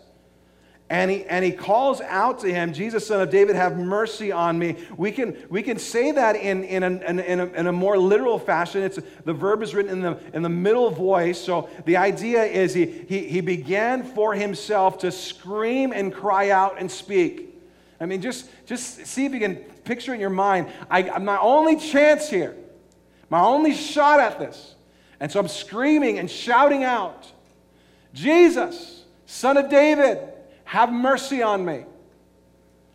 And 0.88 1.10
he, 1.10 1.24
and 1.26 1.44
he 1.44 1.52
calls 1.52 2.00
out 2.00 2.40
to 2.40 2.54
him, 2.54 2.72
Jesus, 2.72 3.08
son 3.08 3.20
of 3.20 3.32
David, 3.32 3.56
have 3.56 3.76
mercy 3.76 4.32
on 4.32 4.60
me. 4.60 4.78
We 4.98 5.12
can, 5.12 5.36
we 5.50 5.64
can 5.64 5.80
say 5.80 6.12
that 6.12 6.36
in, 6.36 6.64
in, 6.64 6.84
a, 6.84 6.90
in, 6.90 7.40
a, 7.40 7.46
in 7.46 7.68
a 7.68 7.72
more 7.72 7.98
literal 7.98 8.38
fashion. 8.38 8.84
It's, 8.84 9.00
the 9.24 9.34
verb 9.34 9.64
is 9.64 9.74
written 9.74 9.92
in 9.92 10.02
the, 10.02 10.20
in 10.36 10.44
the 10.44 10.50
middle 10.50 10.92
voice. 10.92 11.42
So 11.42 11.70
the 11.86 11.98
idea 11.98 12.44
is 12.44 12.76
he, 12.76 12.86
he, 12.86 13.28
he 13.28 13.42
began 13.42 14.04
for 14.04 14.36
himself 14.36 15.00
to 15.00 15.12
scream 15.12 15.92
and 15.92 16.14
cry 16.14 16.52
out 16.52 16.76
and 16.78 16.92
speak. 16.92 17.58
I 18.00 18.06
mean, 18.06 18.22
just, 18.22 18.48
just 18.68 19.08
see 19.08 19.26
if 19.26 19.34
you 19.34 19.40
can 19.40 19.56
picture 19.86 20.14
in 20.14 20.20
your 20.20 20.30
mind. 20.30 20.68
I, 20.88 21.18
my 21.18 21.40
only 21.40 21.78
chance 21.78 22.30
here, 22.30 22.56
my 23.32 23.40
only 23.40 23.74
shot 23.74 24.20
at 24.20 24.38
this. 24.38 24.76
And 25.20 25.32
so 25.32 25.40
I'm 25.40 25.48
screaming 25.48 26.20
and 26.20 26.30
shouting 26.30 26.84
out, 26.84 27.32
Jesus, 28.14 29.04
son 29.26 29.58
of 29.58 29.70
David 29.70 30.20
Have 30.66 30.92
mercy 30.92 31.42
on 31.42 31.66
me. 31.66 31.86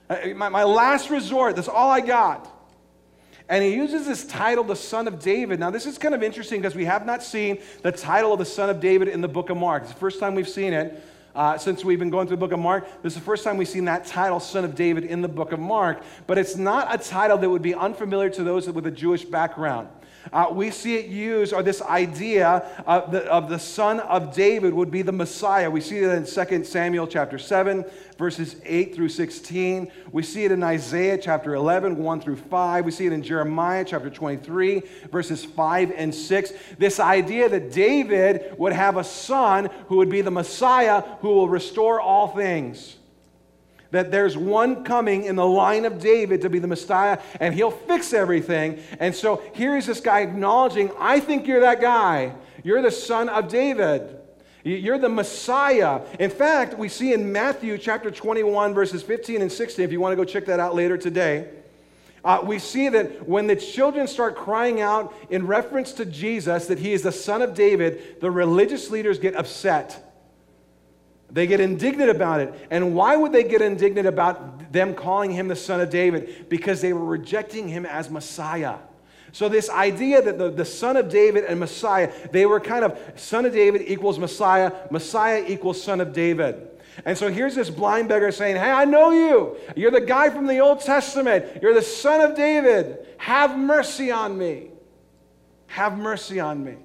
Uh, 0.09 0.29
My, 0.37 0.49
my 0.49 0.65
last 0.65 1.11
resort, 1.11 1.57
that's 1.57 1.69
all 1.69 1.91
I 1.91 2.01
got. 2.01 2.49
And 3.49 3.65
he 3.65 3.75
uses 3.75 4.07
this 4.07 4.25
title, 4.25 4.63
the 4.63 4.77
Son 4.77 5.09
of 5.09 5.21
David. 5.21 5.59
Now, 5.59 5.71
this 5.71 5.85
is 5.85 5.99
kind 5.99 6.15
of 6.15 6.23
interesting 6.23 6.61
because 6.61 6.77
we 6.77 6.85
have 6.85 7.05
not 7.05 7.21
seen 7.21 7.59
the 7.83 7.91
title 7.91 8.33
of 8.33 8.39
the 8.39 8.45
Son 8.45 8.71
of 8.71 8.79
David 8.79 9.09
in 9.09 9.23
the 9.23 9.29
book 9.29 9.51
of 9.51 9.57
Mark. 9.57 9.83
It's 9.83 9.93
the 9.93 9.99
first 9.99 10.21
time 10.21 10.37
we've 10.37 10.49
seen 10.49 10.73
it 10.73 11.03
uh, 11.35 11.59
since 11.59 11.85
we've 11.85 11.99
been 11.99 12.11
going 12.11 12.29
through 12.29 12.37
the 12.37 12.41
book 12.41 12.53
of 12.53 12.61
Mark. 12.61 12.87
This 13.03 13.15
is 13.15 13.19
the 13.19 13.25
first 13.25 13.43
time 13.43 13.57
we've 13.57 13.69
seen 13.69 13.87
that 13.87 14.07
title, 14.07 14.39
Son 14.39 14.65
of 14.65 14.77
David, 14.77 15.03
in 15.05 15.21
the 15.21 15.29
book 15.29 15.51
of 15.51 15.59
Mark. 15.59 16.03
But 16.29 16.39
it's 16.39 16.57
not 16.57 16.95
a 16.95 16.99
title 16.99 17.39
that 17.39 17.51
would 17.51 17.63
be 17.63 17.75
unfamiliar 17.75 18.31
to 18.31 18.45
those 18.45 18.69
with 18.69 18.87
a 18.87 18.91
Jewish 18.91 19.25
background. 19.25 19.89
Uh, 20.33 20.49
we 20.51 20.71
see 20.71 20.97
it 20.97 21.07
used, 21.07 21.53
or 21.53 21.63
this 21.63 21.83
idea 21.83 22.65
of 22.87 23.11
the, 23.11 23.25
of 23.27 23.49
the 23.49 23.59
son 23.59 24.01
of 24.01 24.35
David 24.35 24.73
would 24.75 24.91
be 24.91 25.03
the 25.03 25.13
Messiah. 25.13 25.71
We 25.71 25.81
see 25.81 26.01
that 26.01 26.17
in 26.17 26.49
2 26.49 26.65
Samuel 26.65 27.07
chapter 27.07 27.39
7, 27.39 27.85
verses 28.19 28.57
8 28.65 28.95
through 28.95 29.09
16. 29.09 29.91
We 30.13 30.23
see 30.23 30.45
it 30.45 30.53
in 30.53 30.63
Isaiah 30.63 31.19
chapter 31.19 31.55
11, 31.55 31.97
1 31.97 32.21
through 32.21 32.37
5. 32.37 32.85
We 32.85 32.91
see 32.91 33.07
it 33.07 33.13
in 33.13 33.23
Jeremiah 33.23 33.85
chapter 33.85 34.11
23, 34.11 34.83
verses 35.11 35.45
5 35.45 35.93
and 35.97 36.15
6. 36.15 36.53
This 36.79 37.01
idea 37.01 37.49
that 37.49 37.73
David 37.73 38.55
would 38.59 38.73
have 38.73 38.97
a 38.97 39.05
son 39.05 39.71
who 39.89 39.97
would 39.97 40.11
be 40.11 40.21
the 40.21 40.31
Messiah 40.31 41.01
who 41.21 41.29
will 41.29 41.49
restore 41.49 42.01
all 42.01 42.29
things 42.29 42.97
that 43.91 44.11
there's 44.11 44.37
one 44.37 44.85
coming 44.85 45.25
in 45.25 45.37
the 45.37 45.47
line 45.47 45.85
of 45.85 46.01
David 46.01 46.43
to 46.43 46.51
be 46.51 46.59
the 46.59 46.69
Messiah, 46.69 47.19
and 47.41 47.55
he'll 47.55 47.71
fix 47.71 48.13
everything. 48.13 48.81
And 48.99 49.15
so 49.15 49.43
here 49.55 49.77
is 49.77 49.87
this 49.87 50.01
guy 50.01 50.21
acknowledging, 50.21 50.91
I 50.99 51.21
think 51.21 51.47
you're 51.47 51.61
that 51.61 51.81
guy. 51.81 52.35
You're 52.63 52.83
the 52.83 52.91
son 52.91 53.29
of 53.29 53.49
David. 53.49 54.17
You're 54.63 54.99
the 54.99 55.09
Messiah. 55.09 56.03
In 56.19 56.31
fact, 56.31 56.77
we 56.77 56.89
see 56.89 57.13
in 57.13 57.33
Matthew 57.33 57.79
chapter 57.79 58.11
21, 58.11 58.75
verses 58.75 59.03
15 59.03 59.43
and 59.43 59.51
16, 59.51 59.85
if 59.85 59.93
you 59.93 60.01
want 60.01 60.13
to 60.13 60.17
go 60.17 60.25
check 60.25 60.47
that 60.47 60.61
out 60.61 60.75
later 60.75 60.99
today. 60.99 61.49
Uh, 62.23 62.43
we 62.45 62.59
see 62.59 62.91
that 62.91 63.27
when 63.27 63.47
the 63.47 63.57
children 63.57 64.07
start 64.07 64.37
crying 64.37 64.83
out 64.83 65.15
in 65.31 65.47
reference 65.47 65.93
to 65.95 66.05
Jesus 66.05 66.67
that 66.67 66.79
he 66.79 66.93
is 66.93 67.03
the 67.03 67.13
son 67.13 67.41
of 67.41 67.55
David, 67.55 68.21
the 68.21 68.31
religious 68.31 68.91
leaders 68.91 69.19
get 69.19 69.35
upset. 69.35 70.10
They 71.33 71.47
get 71.47 71.61
indignant 71.61 72.11
about 72.11 72.41
it. 72.41 72.55
And 72.71 72.95
why 72.95 73.17
would 73.17 73.33
they 73.33 73.45
get 73.45 73.63
indignant 73.63 74.07
about 74.07 74.73
them 74.73 74.95
calling 74.95 75.31
him 75.31 75.49
the 75.49 75.57
son 75.57 75.81
of 75.81 75.91
David? 75.91 76.49
Because 76.49 76.81
they 76.81 76.93
were 76.93 77.05
rejecting 77.05 77.69
him 77.69 77.87
as 77.87 78.11
Messiah. 78.11 78.77
So, 79.33 79.49
this 79.49 79.71
idea 79.71 80.21
that 80.23 80.39
the, 80.39 80.51
the 80.51 80.65
son 80.65 80.97
of 80.97 81.09
David 81.09 81.45
and 81.45 81.61
Messiah, 81.61 82.13
they 82.33 82.47
were 82.47 82.59
kind 82.59 82.85
of 82.85 82.99
son 83.15 83.47
of 83.47 83.53
David 83.53 83.83
equals 83.87 84.19
Messiah, 84.19 84.73
Messiah 84.91 85.45
equals 85.47 85.81
son 85.81 86.01
of 86.01 86.13
David. 86.13 86.69
And 87.05 87.17
so 87.17 87.31
here's 87.31 87.55
this 87.55 87.71
blind 87.71 88.09
beggar 88.09 88.33
saying, 88.33 88.57
Hey, 88.57 88.71
I 88.71 88.85
know 88.85 89.11
you. 89.11 89.57
You're 89.77 89.91
the 89.91 90.01
guy 90.01 90.31
from 90.31 90.47
the 90.47 90.59
Old 90.59 90.81
Testament. 90.81 91.63
You're 91.63 91.75
the 91.75 91.83
son 91.83 92.21
of 92.21 92.37
David. 92.37 93.07
Have 93.19 93.59
mercy 93.59 94.11
on 94.11 94.37
me. 94.37 94.71
Have 95.69 95.99
mercy 95.99 96.41
on 96.41 96.65
me. 96.65 96.77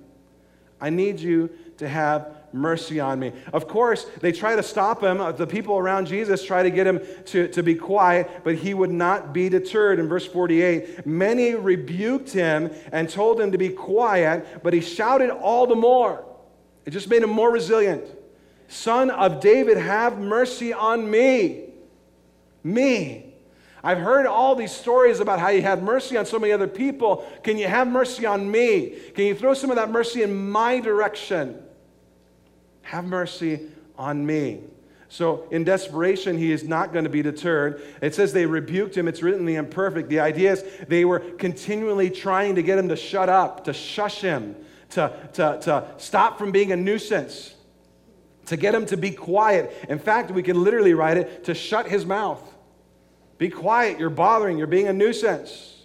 I 0.79 0.89
need 0.89 1.19
you 1.19 1.49
to 1.77 1.87
have 1.87 2.34
mercy 2.55 2.99
on 2.99 3.19
me. 3.19 3.33
Of 3.53 3.67
course, 3.67 4.05
they 4.21 4.31
try 4.31 4.55
to 4.55 4.63
stop 4.63 5.03
him. 5.03 5.19
Uh, 5.19 5.31
The 5.31 5.45
people 5.45 5.77
around 5.77 6.07
Jesus 6.07 6.43
try 6.43 6.63
to 6.63 6.71
get 6.71 6.87
him 6.87 7.01
to, 7.25 7.47
to 7.49 7.61
be 7.61 7.75
quiet, 7.75 8.29
but 8.43 8.55
he 8.55 8.73
would 8.73 8.91
not 8.91 9.33
be 9.33 9.49
deterred. 9.49 9.99
In 9.99 10.07
verse 10.07 10.25
48, 10.25 11.05
many 11.05 11.53
rebuked 11.53 12.31
him 12.31 12.71
and 12.91 13.09
told 13.09 13.39
him 13.39 13.51
to 13.51 13.57
be 13.57 13.69
quiet, 13.69 14.63
but 14.63 14.73
he 14.73 14.81
shouted 14.81 15.29
all 15.29 15.67
the 15.67 15.75
more. 15.75 16.25
It 16.85 16.91
just 16.91 17.09
made 17.09 17.21
him 17.23 17.29
more 17.29 17.51
resilient. 17.51 18.05
Son 18.67 19.09
of 19.11 19.41
David, 19.41 19.77
have 19.77 20.17
mercy 20.17 20.73
on 20.73 21.09
me. 21.09 21.69
Me. 22.63 23.33
I've 23.83 23.99
heard 23.99 24.25
all 24.25 24.55
these 24.55 24.71
stories 24.71 25.19
about 25.19 25.39
how 25.39 25.49
you 25.49 25.61
had 25.61 25.83
mercy 25.83 26.17
on 26.17 26.25
so 26.25 26.39
many 26.39 26.51
other 26.51 26.67
people. 26.67 27.23
Can 27.43 27.59
you 27.59 27.67
have 27.67 27.87
mercy 27.87 28.25
on 28.25 28.49
me? 28.49 28.97
Can 29.13 29.25
you 29.25 29.35
throw 29.35 29.53
some 29.53 29.69
of 29.69 29.75
that 29.75 29.91
mercy 29.91 30.23
in 30.23 30.49
my 30.49 30.79
direction? 30.79 31.61
Have 32.85 33.05
mercy 33.05 33.61
on 33.97 34.25
me. 34.25 34.61
So, 35.09 35.47
in 35.49 35.63
desperation, 35.63 36.37
he 36.37 36.51
is 36.51 36.63
not 36.63 36.93
going 36.93 37.05
to 37.05 37.09
be 37.09 37.23
deterred. 37.23 37.81
It 38.01 38.13
says 38.13 38.31
they 38.31 38.45
rebuked 38.45 38.95
him. 38.95 39.07
It's 39.07 39.23
written 39.23 39.41
in 39.41 39.45
the 39.47 39.55
imperfect. 39.55 40.07
The 40.09 40.19
idea 40.19 40.53
is 40.53 40.63
they 40.87 41.03
were 41.03 41.19
continually 41.19 42.11
trying 42.11 42.55
to 42.55 42.63
get 42.63 42.77
him 42.77 42.89
to 42.89 42.95
shut 42.95 43.27
up, 43.27 43.63
to 43.65 43.73
shush 43.73 44.21
him, 44.21 44.55
to, 44.91 45.11
to, 45.33 45.59
to 45.61 45.87
stop 45.97 46.37
from 46.37 46.51
being 46.51 46.71
a 46.71 46.75
nuisance, 46.75 47.55
to 48.47 48.57
get 48.57 48.75
him 48.75 48.85
to 48.87 48.97
be 48.97 49.11
quiet. 49.11 49.73
In 49.89 49.97
fact, 49.97 50.29
we 50.29 50.43
can 50.43 50.63
literally 50.63 50.93
write 50.93 51.17
it 51.17 51.45
to 51.45 51.55
shut 51.55 51.87
his 51.87 52.05
mouth. 52.05 52.53
Be 53.39 53.49
quiet, 53.49 53.99
you're 53.99 54.11
bothering, 54.11 54.59
you're 54.59 54.67
being 54.67 54.87
a 54.87 54.93
nuisance. 54.93 55.83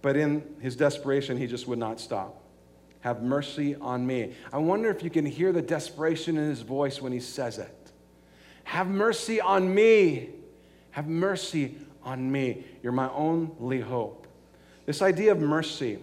But 0.00 0.16
in 0.16 0.56
his 0.60 0.74
desperation, 0.74 1.36
he 1.36 1.46
just 1.46 1.68
would 1.68 1.78
not 1.78 2.00
stop. 2.00 2.45
Have 3.06 3.22
mercy 3.22 3.76
on 3.76 4.04
me. 4.04 4.32
I 4.52 4.58
wonder 4.58 4.90
if 4.90 5.04
you 5.04 5.10
can 5.10 5.24
hear 5.24 5.52
the 5.52 5.62
desperation 5.62 6.36
in 6.36 6.48
his 6.48 6.62
voice 6.62 7.00
when 7.00 7.12
he 7.12 7.20
says 7.20 7.58
it. 7.58 7.92
Have 8.64 8.88
mercy 8.88 9.40
on 9.40 9.72
me. 9.72 10.30
Have 10.90 11.06
mercy 11.06 11.76
on 12.02 12.32
me. 12.32 12.64
You're 12.82 12.90
my 12.90 13.08
only 13.10 13.80
hope. 13.80 14.26
This 14.86 15.02
idea 15.02 15.30
of 15.30 15.38
mercy, 15.38 16.00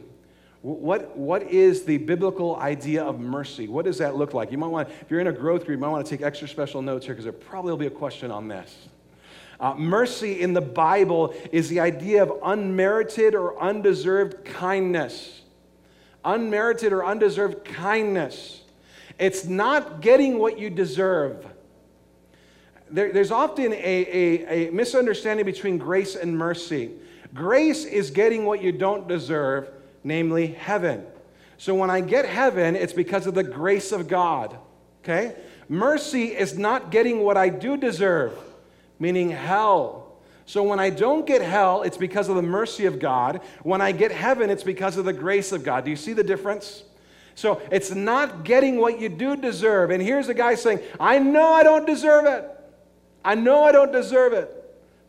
what, 0.62 1.18
what 1.18 1.44
is 1.44 1.84
the 1.84 1.98
biblical 1.98 2.56
idea 2.56 3.04
of 3.04 3.20
mercy? 3.20 3.68
What 3.68 3.84
does 3.84 3.98
that 3.98 4.16
look 4.16 4.34
like? 4.34 4.50
You 4.50 4.58
might 4.58 4.68
want, 4.68 4.88
if 4.88 5.12
you're 5.12 5.20
in 5.20 5.28
a 5.28 5.34
growth 5.34 5.66
group, 5.66 5.76
you 5.76 5.82
might 5.82 5.90
want 5.90 6.06
to 6.06 6.10
take 6.10 6.26
extra 6.26 6.48
special 6.48 6.82
notes 6.82 7.06
here 7.06 7.16
because 7.16 7.26
there 7.26 7.34
probably 7.34 7.72
will 7.72 7.78
be 7.78 7.88
a 7.88 7.90
question 7.90 8.32
on 8.32 8.48
this. 8.48 8.88
Uh, 9.60 9.74
mercy 9.74 10.40
in 10.40 10.54
the 10.54 10.62
Bible 10.62 11.36
is 11.52 11.68
the 11.68 11.82
idea 11.82 12.24
of 12.24 12.32
unmerited 12.46 13.36
or 13.36 13.62
undeserved 13.62 14.46
kindness. 14.46 15.42
Unmerited 16.26 16.94
or 16.94 17.06
undeserved 17.06 17.66
kindness. 17.66 18.62
It's 19.20 19.46
not 19.46 20.02
getting 20.02 20.40
what 20.40 20.58
you 20.58 20.70
deserve. 20.70 21.46
There, 22.90 23.12
there's 23.12 23.32
often 23.32 23.74
a, 23.74 23.78
a, 23.78 24.68
a 24.68 24.72
misunderstanding 24.72 25.46
between 25.46 25.78
grace 25.78 26.16
and 26.16 26.38
mercy. 26.38 26.92
Grace 27.34 27.86
is 27.86 28.12
getting 28.12 28.46
what 28.46 28.62
you 28.62 28.72
don't 28.72 29.08
deserve, 29.08 29.70
namely 30.04 30.48
heaven. 30.48 31.06
So 31.58 31.76
when 31.76 31.90
I 31.90 32.02
get 32.02 32.26
heaven, 32.26 32.76
it's 32.76 32.94
because 32.94 33.28
of 33.28 33.34
the 33.34 33.44
grace 33.44 33.92
of 33.92 34.08
God. 34.08 34.58
Okay? 35.04 35.36
Mercy 35.70 36.26
is 36.26 36.58
not 36.58 36.92
getting 36.92 37.22
what 37.22 37.38
I 37.38 37.50
do 37.50 37.78
deserve 37.78 38.38
meaning 39.04 39.30
hell. 39.32 40.03
So 40.46 40.64
when 40.64 40.80
I 40.80 40.90
don't 40.90 41.26
get 41.26 41.42
hell, 41.42 41.84
it's 41.84 41.98
because 41.98 42.30
of 42.30 42.36
the 42.36 42.42
mercy 42.42 42.86
of 42.86 43.00
God. 43.00 43.42
When 43.64 43.82
I 43.82 43.92
get 43.92 44.12
heaven, 44.12 44.50
it's 44.50 44.64
because 44.64 44.98
of 44.98 45.06
the 45.06 45.14
grace 45.14 45.52
of 45.52 45.64
God. 45.64 45.86
Do 45.86 45.90
you 45.90 45.96
see 45.96 46.14
the 46.14 46.24
difference? 46.24 46.84
So 47.36 47.62
it's 47.72 47.92
not 47.92 48.44
getting 48.44 48.78
what 48.78 49.00
you 49.00 49.10
do 49.10 49.36
deserve. 49.36 49.90
And 49.90 50.02
here's 50.02 50.30
a 50.30 50.34
guy 50.34 50.56
saying, 50.56 50.80
I 51.00 51.20
know 51.20 51.54
I 51.54 51.64
don't 51.64 51.86
deserve 51.86 52.26
it. 52.26 52.50
I 53.26 53.36
know 53.36 53.64
I 53.64 53.72
don't 53.72 53.92
deserve 53.92 54.34
it. 54.34 54.63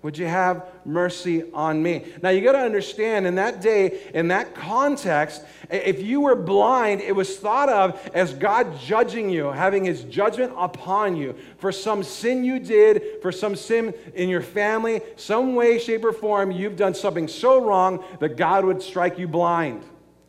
Would 0.05 0.19
you 0.19 0.27
have 0.27 0.67
mercy 0.85 1.51
on 1.55 1.83
me? 1.83 2.05
Now, 2.23 2.29
you 2.29 2.43
got 2.43 2.53
to 2.53 2.59
understand 2.59 3.27
in 3.27 3.37
that 3.37 3.63
day, 3.63 4.03
in 4.13 4.29
that 4.29 4.55
context, 4.55 5.43
if 5.71 6.03
you 6.03 6.21
were 6.21 6.35
blind, 6.35 7.01
it 7.01 7.17
was 7.17 7.39
thought 7.39 7.71
of 7.71 7.99
as 8.13 8.35
God 8.35 8.79
judging 8.79 9.31
you, 9.31 9.47
having 9.47 9.83
his 9.83 10.05
judgment 10.05 10.53
upon 10.59 11.17
you 11.17 11.35
for 11.57 11.73
some 11.73 12.03
sin 12.03 12.45
you 12.45 12.59
did, 12.59 13.23
for 13.23 13.33
some 13.33 13.57
sin 13.57 13.95
in 14.15 14.29
your 14.29 14.43
family, 14.43 15.01
some 15.17 15.55
way, 15.55 15.79
shape, 15.79 16.05
or 16.05 16.13
form, 16.13 16.51
you've 16.51 16.77
done 16.77 16.95
something 16.95 17.27
so 17.27 17.65
wrong 17.65 18.05
that 18.21 18.37
God 18.37 18.67
would 18.67 18.83
strike 18.83 19.19
you 19.19 19.27
blind. 19.27 19.83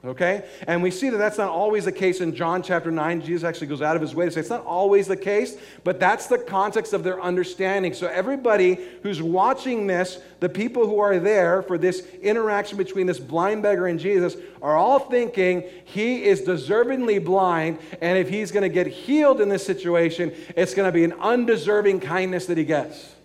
Okay? 0.06 0.46
And 0.68 0.84
we 0.84 0.92
see 0.92 1.10
that 1.10 1.18
that's 1.18 1.38
not 1.38 1.50
always 1.50 1.86
the 1.86 1.92
case 1.92 2.22
in 2.22 2.36
John 2.36 2.62
chapter 2.62 2.92
9. 2.92 3.22
Jesus 3.22 3.44
actually 3.44 3.68
goes 3.68 3.82
out 3.82 3.96
of 3.96 4.02
his 4.02 4.14
way 4.14 4.26
to 4.26 4.32
say 4.32 4.40
it's 4.40 4.50
not 4.50 4.66
always 4.66 5.08
the 5.08 5.18
case, 5.18 5.58
but 5.84 6.00
that's 6.00 6.28
the 6.28 6.38
context 6.38 6.94
of 6.94 7.04
their 7.04 7.20
understanding. 7.22 7.94
So, 7.94 8.08
everybody 8.08 8.78
who's 9.02 9.22
watching 9.22 9.88
this, 9.88 10.20
the 10.42 10.50
people 10.50 10.86
who 10.86 11.00
are 11.00 11.18
there 11.18 11.64
for 11.64 11.78
this 11.78 12.06
interaction 12.22 12.78
between 12.78 13.08
this 13.08 13.20
blind 13.20 13.64
beggar 13.64 13.88
and 13.88 14.00
Jesus, 14.00 14.36
are 14.62 14.78
all 14.78 15.00
thinking 15.00 15.64
he 15.86 16.24
is 16.24 16.42
deservingly 16.42 17.24
blind, 17.24 17.80
and 18.02 18.18
if 18.18 18.30
he's 18.30 18.52
going 18.52 18.64
to 18.64 18.70
get 18.70 18.88
healed 18.88 19.42
in 19.42 19.50
this 19.50 19.66
situation, 19.66 20.34
it's 20.56 20.74
going 20.74 20.88
to 20.88 20.94
be 20.94 21.04
an 21.04 21.14
undeserving 21.14 22.00
kindness 22.00 22.46
that 22.46 22.58
he 22.58 22.66
gets. 22.66 23.16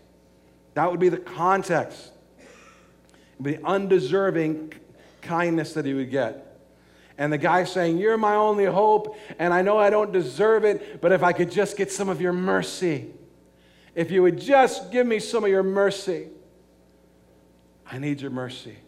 That 0.75 0.91
would 0.91 1.01
be 1.01 1.11
the 1.11 1.19
context. 1.19 2.13
Be 3.43 3.59
undeserving 3.59 4.73
kindness 5.21 5.75
that 5.75 5.85
he 5.85 5.95
would 5.95 6.11
get. 6.11 6.50
And 7.21 7.31
the 7.31 7.39
guy 7.39 7.65
saying, 7.65 7.99
You're 7.99 8.17
my 8.17 8.35
only 8.35 8.65
hope, 8.65 9.15
and 9.39 9.53
I 9.53 9.61
know 9.61 9.79
I 9.79 9.91
don't 9.91 10.11
deserve 10.11 10.65
it, 10.65 11.03
but 11.03 11.13
if 11.13 11.23
I 11.23 11.35
could 11.35 11.53
just 11.53 11.77
get 11.77 11.93
some 11.93 12.09
of 12.09 12.19
your 12.19 12.33
mercy, 12.33 13.11
if 13.95 14.11
you 14.11 14.23
would 14.23 14.41
just 14.41 14.91
give 14.91 15.07
me 15.07 15.21
some 15.21 15.45
of 15.45 15.51
your 15.51 15.63
mercy, 15.63 16.29
I 17.87 17.99
need 17.99 18.23
your 18.23 18.31
mercy. 18.31 18.79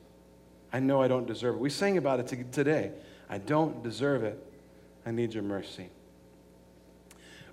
I 0.73 0.81
know 0.81 1.03
I 1.03 1.09
don't 1.09 1.27
deserve 1.27 1.57
it. 1.57 1.59
We 1.59 1.69
sang 1.69 1.99
about 1.99 2.21
it 2.21 2.53
today. 2.53 2.93
I 3.29 3.37
don't 3.37 3.83
deserve 3.83 4.25
it. 4.25 4.43
I 5.05 5.11
need 5.11 5.35
your 5.35 5.43
mercy. 5.43 5.91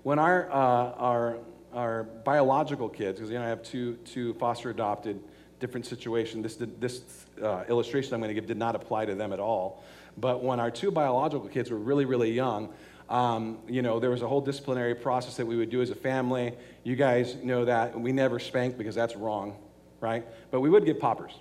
When 0.02 0.18
our, 0.18 0.50
uh, 0.50 0.54
our 0.54 1.38
our 1.74 2.04
biological 2.04 2.88
kids, 2.88 3.18
because 3.18 3.30
you 3.30 3.38
know 3.38 3.44
I 3.44 3.48
have 3.48 3.62
two 3.62 3.96
two 4.06 4.32
foster 4.34 4.70
adopted, 4.70 5.20
different 5.58 5.84
situation. 5.84 6.40
This 6.40 6.56
this 6.56 7.02
uh, 7.42 7.64
illustration 7.68 8.14
I'm 8.14 8.20
going 8.20 8.34
to 8.34 8.34
give 8.34 8.46
did 8.46 8.56
not 8.56 8.74
apply 8.74 9.04
to 9.04 9.14
them 9.14 9.34
at 9.34 9.40
all. 9.40 9.84
But 10.20 10.42
when 10.42 10.60
our 10.60 10.70
two 10.70 10.90
biological 10.90 11.48
kids 11.48 11.70
were 11.70 11.78
really 11.78 12.04
really 12.04 12.30
young, 12.30 12.72
um, 13.08 13.58
you 13.68 13.82
know 13.82 13.98
there 13.98 14.10
was 14.10 14.22
a 14.22 14.28
whole 14.28 14.40
disciplinary 14.40 14.94
process 14.94 15.36
that 15.36 15.46
we 15.46 15.56
would 15.56 15.70
do 15.70 15.82
as 15.82 15.90
a 15.90 15.94
family. 15.94 16.52
You 16.84 16.96
guys 16.96 17.36
know 17.36 17.64
that 17.64 17.98
we 17.98 18.12
never 18.12 18.38
spanked 18.38 18.78
because 18.78 18.94
that's 18.94 19.16
wrong, 19.16 19.56
right? 20.00 20.24
But 20.50 20.60
we 20.60 20.70
would 20.70 20.84
get 20.84 21.00
poppers, 21.00 21.32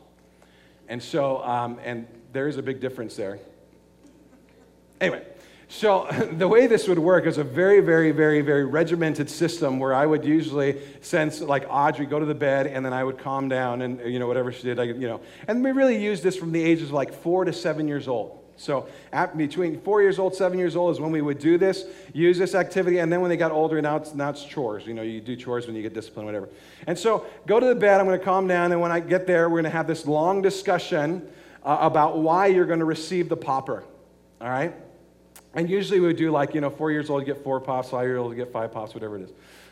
and 0.88 1.02
so 1.02 1.44
um, 1.44 1.80
and 1.84 2.08
there 2.32 2.48
is 2.48 2.58
a 2.58 2.64
big 2.64 2.80
difference 2.80 3.16
there. 3.16 3.40
Anyway, 5.02 5.24
so 5.70 6.08
the 6.34 6.48
way 6.48 6.68
this 6.68 6.88
would 6.88 7.00
work 7.00 7.26
is 7.26 7.38
a 7.38 7.44
very, 7.44 7.80
very, 7.80 8.12
very, 8.12 8.42
very 8.42 8.66
regimented 8.66 9.30
system 9.30 9.80
where 9.80 9.94
I 9.94 10.06
would 10.06 10.26
usually 10.26 10.82
send 11.02 11.40
like 11.42 11.66
Audrey 11.70 12.06
go 12.06 12.20
to 12.20 12.26
the 12.26 12.36
bed 12.36 12.68
and 12.68 12.86
then 12.86 12.92
I 12.92 13.04
would 13.04 13.20
calm 13.20 13.48
down 13.48 13.84
and 13.84 14.00
you 14.02 14.20
know 14.20 14.28
whatever 14.28 14.52
she 14.52 14.64
did, 14.64 14.80
I, 14.80 14.84
you 14.84 15.08
know. 15.08 15.22
And 15.48 15.64
we 15.64 15.72
really 15.72 16.02
used 16.02 16.24
this 16.24 16.36
from 16.36 16.52
the 16.52 16.64
ages 16.64 16.86
of 16.86 16.94
like 16.94 17.14
four 17.14 17.46
to 17.46 17.54
seven 17.54 17.88
years 17.88 18.08
old. 18.08 18.39
So 18.60 18.88
between 19.38 19.80
four 19.80 20.02
years 20.02 20.20
old, 20.20 20.36
seven 20.36 20.60
years 20.60 20.76
old 20.76 20.94
is 20.94 21.00
when 21.00 21.12
we 21.12 21.22
would 21.22 21.40
do 21.40 21.58
this, 21.58 21.86
use 22.14 22.38
this 22.38 22.54
activity, 22.54 23.00
and 23.00 23.12
then 23.12 23.22
when 23.22 23.30
they 23.30 23.38
got 23.38 23.54
older, 23.54 23.82
now 23.82 23.96
it's, 23.96 24.14
now 24.14 24.30
it's 24.30 24.44
chores. 24.44 24.86
You 24.86 24.94
know, 24.94 25.02
you 25.02 25.22
do 25.22 25.38
chores 25.38 25.66
when 25.66 25.78
you 25.78 25.82
get 25.82 25.94
disciplined, 25.94 26.26
whatever. 26.26 26.50
And 26.86 27.00
so 27.00 27.26
go 27.48 27.60
to 27.60 27.66
the 27.66 27.76
bed, 27.76 28.02
I'm 28.02 28.06
going 28.06 28.20
to 28.20 28.26
calm 28.26 28.48
down, 28.48 28.74
and 28.74 28.82
when 28.82 28.92
I 28.92 29.00
get 29.00 29.26
there, 29.26 29.50
we're 29.50 29.62
going 29.62 29.72
to 29.72 29.78
have 29.78 29.88
this 29.88 30.06
long 30.06 30.42
discussion 30.42 31.26
uh, 31.64 31.78
about 31.80 32.18
why 32.18 32.48
you're 32.48 32.66
going 32.66 32.80
to 32.80 32.86
receive 32.86 33.30
the 33.30 33.38
popper. 33.38 33.86
All 34.42 34.50
right? 34.50 34.76
And 35.54 35.70
usually 35.70 36.02
we 36.02 36.08
would 36.08 36.18
do 36.18 36.30
like, 36.30 36.54
you 36.54 36.62
know, 36.62 36.70
four 36.70 36.92
years 36.92 37.10
old, 37.10 37.26
get 37.26 37.42
four 37.44 37.62
pops, 37.62 37.90
five 37.90 38.06
years 38.06 38.20
old, 38.20 38.36
get 38.36 38.52
five 38.52 38.74
pops, 38.74 38.94
whatever 38.94 39.18
it 39.18 39.24
is. 39.24 39.32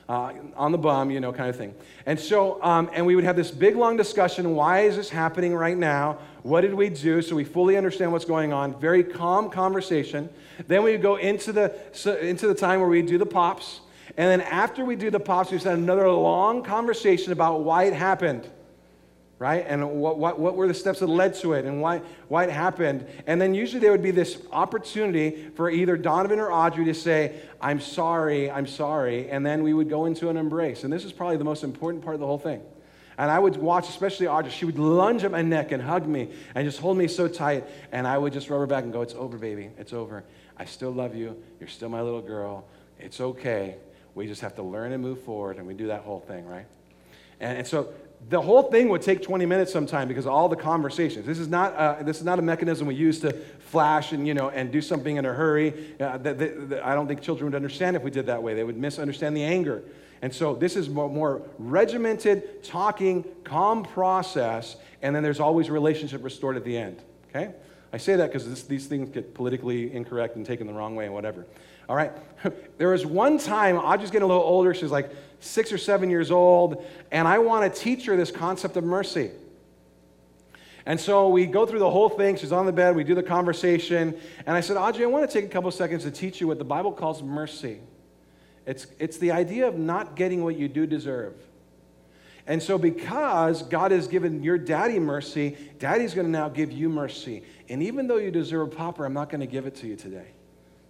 Uh, 0.09 0.31
on 0.55 0.71
the 0.71 0.77
bum, 0.77 1.11
you 1.11 1.19
know, 1.19 1.33
kind 1.33 1.49
of 1.49 1.57
thing. 1.57 1.75
And 2.05 2.17
so, 2.17 2.63
um, 2.63 2.89
and 2.93 3.05
we 3.05 3.13
would 3.15 3.25
have 3.25 3.35
this 3.35 3.51
big 3.51 3.75
long 3.75 3.97
discussion 3.97 4.55
why 4.55 4.81
is 4.81 4.95
this 4.95 5.09
happening 5.09 5.53
right 5.53 5.77
now? 5.77 6.19
What 6.47 6.61
did 6.61 6.73
we 6.73 6.87
do? 6.87 7.21
So 7.21 7.35
we 7.35 7.43
fully 7.43 7.75
understand 7.75 8.13
what's 8.13 8.23
going 8.23 8.53
on. 8.53 8.79
Very 8.79 9.03
calm 9.03 9.49
conversation. 9.49 10.29
Then 10.67 10.81
we 10.81 10.95
go 10.95 11.17
into 11.17 11.51
the, 11.51 11.75
into 12.25 12.47
the 12.47 12.55
time 12.55 12.79
where 12.79 12.87
we 12.87 13.01
do 13.01 13.17
the 13.17 13.25
pops. 13.25 13.81
And 14.15 14.31
then 14.31 14.39
after 14.47 14.85
we 14.85 14.95
do 14.95 15.11
the 15.11 15.19
pops, 15.19 15.51
we 15.51 15.57
have 15.57 15.67
another 15.67 16.09
long 16.09 16.63
conversation 16.63 17.33
about 17.33 17.63
why 17.63 17.83
it 17.83 17.93
happened 17.93 18.49
right? 19.39 19.65
And 19.67 19.99
what, 19.99 20.17
what, 20.17 20.39
what 20.39 20.55
were 20.55 20.67
the 20.67 20.73
steps 20.73 20.99
that 20.99 21.07
led 21.07 21.35
to 21.35 21.53
it 21.53 21.65
and 21.65 21.79
why, 21.79 22.01
why 22.27 22.45
it 22.45 22.49
happened. 22.49 23.05
And 23.27 23.39
then 23.39 23.53
usually 23.53 23.79
there 23.79 23.91
would 23.91 24.01
be 24.01 24.09
this 24.09 24.41
opportunity 24.51 25.49
for 25.55 25.69
either 25.69 25.95
Donovan 25.95 26.39
or 26.39 26.51
Audrey 26.51 26.85
to 26.85 26.93
say, 26.95 27.35
I'm 27.61 27.79
sorry, 27.79 28.49
I'm 28.49 28.65
sorry. 28.65 29.29
And 29.29 29.45
then 29.45 29.61
we 29.61 29.75
would 29.75 29.89
go 29.89 30.05
into 30.05 30.29
an 30.29 30.37
embrace. 30.37 30.83
And 30.83 30.91
this 30.91 31.05
is 31.05 31.11
probably 31.11 31.37
the 31.37 31.43
most 31.43 31.63
important 31.63 32.03
part 32.03 32.15
of 32.15 32.19
the 32.19 32.25
whole 32.25 32.39
thing. 32.39 32.63
And 33.17 33.31
I 33.31 33.39
would 33.39 33.57
watch, 33.57 33.89
especially 33.89 34.27
Audrey, 34.27 34.51
she 34.51 34.65
would 34.65 34.77
lunge 34.77 35.23
at 35.23 35.31
my 35.31 35.41
neck 35.41 35.71
and 35.71 35.81
hug 35.81 36.07
me 36.07 36.29
and 36.53 36.65
just 36.65 36.79
hold 36.79 36.97
me 36.97 37.07
so 37.07 37.27
tight. 37.27 37.65
And 37.91 38.07
I 38.07 38.17
would 38.17 38.31
just 38.31 38.49
rub 38.49 38.59
her 38.59 38.67
back 38.67 38.83
and 38.83 38.93
go, 38.93 39.01
It's 39.01 39.15
over, 39.15 39.37
baby. 39.37 39.69
It's 39.77 39.93
over. 39.93 40.23
I 40.55 40.65
still 40.65 40.91
love 40.91 41.15
you. 41.15 41.35
You're 41.59 41.69
still 41.69 41.89
my 41.89 42.01
little 42.01 42.21
girl. 42.21 42.65
It's 42.99 43.19
okay. 43.19 43.75
We 44.15 44.27
just 44.27 44.41
have 44.41 44.55
to 44.55 44.63
learn 44.63 44.91
and 44.91 45.01
move 45.01 45.21
forward. 45.21 45.57
And 45.57 45.67
we 45.67 45.73
do 45.73 45.87
that 45.87 46.01
whole 46.01 46.19
thing, 46.19 46.45
right? 46.45 46.65
And, 47.39 47.59
and 47.59 47.67
so 47.67 47.93
the 48.29 48.41
whole 48.41 48.63
thing 48.63 48.89
would 48.89 49.01
take 49.01 49.21
20 49.21 49.45
minutes 49.45 49.71
sometime 49.71 50.07
because 50.07 50.25
all 50.25 50.49
the 50.49 50.55
conversations. 50.55 51.25
This 51.25 51.39
is 51.39 51.47
not, 51.47 51.75
uh, 51.75 52.03
this 52.03 52.17
is 52.17 52.23
not 52.23 52.39
a 52.39 52.41
mechanism 52.41 52.87
we 52.87 52.95
use 52.95 53.19
to 53.21 53.33
flash 53.59 54.11
and, 54.11 54.27
you 54.27 54.33
know, 54.33 54.49
and 54.49 54.71
do 54.71 54.81
something 54.81 55.17
in 55.17 55.25
a 55.25 55.33
hurry. 55.33 55.95
Uh, 55.99 56.17
the, 56.17 56.33
the, 56.33 56.47
the, 56.47 56.87
I 56.87 56.95
don't 56.95 57.07
think 57.07 57.21
children 57.21 57.51
would 57.51 57.55
understand 57.55 57.95
if 57.95 58.03
we 58.03 58.11
did 58.11 58.25
that 58.25 58.41
way. 58.41 58.53
They 58.53 58.63
would 58.63 58.77
misunderstand 58.77 59.37
the 59.37 59.43
anger. 59.43 59.83
And 60.21 60.33
so 60.33 60.55
this 60.55 60.75
is 60.75 60.89
more, 60.89 61.09
more 61.09 61.41
regimented, 61.59 62.63
talking, 62.63 63.23
calm 63.43 63.83
process, 63.83 64.75
and 65.01 65.15
then 65.15 65.23
there's 65.23 65.39
always 65.39 65.69
relationship 65.69 66.23
restored 66.23 66.57
at 66.57 66.63
the 66.63 66.77
end. 66.77 67.01
Okay? 67.29 67.53
I 67.93 67.97
say 67.97 68.15
that 68.15 68.31
because 68.31 68.67
these 68.67 68.87
things 68.87 69.09
get 69.09 69.33
politically 69.33 69.93
incorrect 69.93 70.35
and 70.35 70.45
taken 70.45 70.67
the 70.67 70.73
wrong 70.73 70.95
way 70.95 71.05
and 71.05 71.13
whatever. 71.13 71.45
All 71.87 71.95
right? 71.95 72.11
there 72.77 72.89
was 72.89 73.05
one 73.05 73.37
time, 73.37 73.77
Audrey's 73.77 74.11
getting 74.11 74.25
a 74.25 74.27
little 74.27 74.43
older. 74.43 74.73
She's 74.73 74.91
like 74.91 75.11
six 75.39 75.71
or 75.71 75.77
seven 75.77 76.09
years 76.09 76.31
old, 76.31 76.83
and 77.11 77.27
I 77.27 77.39
want 77.39 77.71
to 77.71 77.79
teach 77.79 78.05
her 78.05 78.17
this 78.17 78.31
concept 78.31 78.75
of 78.75 78.83
mercy. 78.83 79.31
And 80.85 80.99
so 80.99 81.27
we 81.27 81.45
go 81.45 81.65
through 81.65 81.79
the 81.79 81.89
whole 81.89 82.07
thing. 82.07 82.37
She's 82.37 82.53
on 82.53 82.65
the 82.65 82.71
bed. 82.71 82.95
We 82.95 83.03
do 83.03 83.13
the 83.13 83.21
conversation. 83.21 84.17
And 84.45 84.55
I 84.55 84.61
said, 84.61 84.77
Audrey, 84.77 85.03
I 85.03 85.07
want 85.07 85.29
to 85.29 85.33
take 85.33 85.43
a 85.43 85.51
couple 85.53 85.69
seconds 85.69 86.03
to 86.03 86.11
teach 86.11 86.39
you 86.39 86.47
what 86.47 86.59
the 86.59 86.65
Bible 86.65 86.93
calls 86.93 87.21
mercy. 87.21 87.81
It's, 88.67 88.85
it's 88.99 89.17
the 89.17 89.31
idea 89.31 89.67
of 89.67 89.79
not 89.79 90.15
getting 90.15 90.43
what 90.43 90.57
you 90.57 90.67
do 90.67 90.85
deserve. 90.85 91.33
And 92.45 92.61
so, 92.61 92.77
because 92.77 93.63
God 93.63 93.91
has 93.91 94.07
given 94.07 94.43
your 94.43 94.57
daddy 94.57 94.99
mercy, 94.99 95.57
daddy's 95.79 96.13
going 96.13 96.27
to 96.27 96.31
now 96.31 96.49
give 96.49 96.71
you 96.71 96.89
mercy. 96.89 97.43
And 97.69 97.81
even 97.81 98.07
though 98.07 98.17
you 98.17 98.29
deserve 98.29 98.71
a 98.71 98.75
popper, 98.75 99.05
I'm 99.05 99.13
not 99.13 99.29
going 99.29 99.41
to 99.41 99.47
give 99.47 99.65
it 99.65 99.75
to 99.77 99.87
you 99.87 99.95
today. 99.95 100.27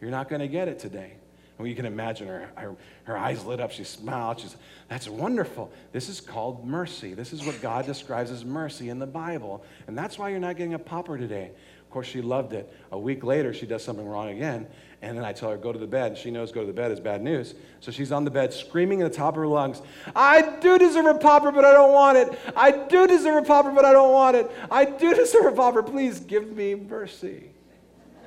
You're 0.01 0.11
not 0.11 0.27
going 0.27 0.41
to 0.41 0.47
get 0.47 0.67
it 0.67 0.77
today. 0.79 1.13
Well, 1.57 1.67
you 1.67 1.75
can 1.75 1.85
imagine 1.85 2.27
her, 2.27 2.49
her, 2.55 2.75
her 3.05 3.17
eyes 3.17 3.43
lit 3.43 3.59
up. 3.59 3.71
She 3.71 3.83
smiled. 3.83 4.39
She's, 4.39 4.55
that's 4.89 5.09
wonderful. 5.09 5.71
This 5.91 6.09
is 6.09 6.21
called 6.21 6.65
mercy. 6.65 7.15
This 7.15 7.33
is 7.33 7.43
what 7.43 7.59
God 7.61 7.87
describes 7.87 8.29
as 8.29 8.45
mercy 8.45 8.89
in 8.89 8.99
the 8.99 9.07
Bible. 9.07 9.63
And 9.87 9.97
that's 9.97 10.19
why 10.19 10.29
you're 10.29 10.39
not 10.39 10.57
getting 10.57 10.75
a 10.75 10.79
popper 10.79 11.17
today. 11.17 11.49
Of 11.81 11.89
course, 11.89 12.05
she 12.05 12.21
loved 12.21 12.53
it. 12.53 12.71
A 12.91 12.99
week 12.99 13.23
later, 13.23 13.53
she 13.53 13.65
does 13.65 13.83
something 13.83 14.05
wrong 14.05 14.29
again. 14.29 14.67
And 15.01 15.15
then 15.15 15.23
I 15.23 15.31
tell 15.31 15.51
her, 15.51 15.57
go 15.57 15.71
to 15.71 15.77
the 15.77 15.87
bed. 15.87 16.13
And 16.13 16.17
she 16.17 16.31
knows 16.31 16.51
go 16.51 16.61
to 16.61 16.67
the 16.67 16.73
bed 16.73 16.91
is 16.91 16.99
bad 16.99 17.21
news. 17.21 17.53
So 17.81 17.91
she's 17.91 18.11
on 18.11 18.25
the 18.25 18.31
bed 18.31 18.51
screaming 18.51 19.01
at 19.01 19.11
the 19.11 19.17
top 19.17 19.35
of 19.35 19.37
her 19.37 19.47
lungs, 19.47 19.81
I 20.15 20.57
do 20.59 20.79
deserve 20.79 21.05
a 21.05 21.19
popper, 21.19 21.51
but 21.51 21.65
I 21.65 21.71
don't 21.71 21.93
want 21.93 22.17
it. 22.17 22.39
I 22.55 22.71
do 22.71 23.05
deserve 23.05 23.43
a 23.43 23.45
popper, 23.45 23.71
but 23.71 23.85
I 23.85 23.93
don't 23.93 24.11
want 24.11 24.35
it. 24.35 24.49
I 24.71 24.85
do 24.85 25.13
deserve 25.13 25.45
a 25.45 25.51
popper. 25.51 25.83
Please 25.83 26.19
give 26.19 26.55
me 26.55 26.73
mercy. 26.73 27.51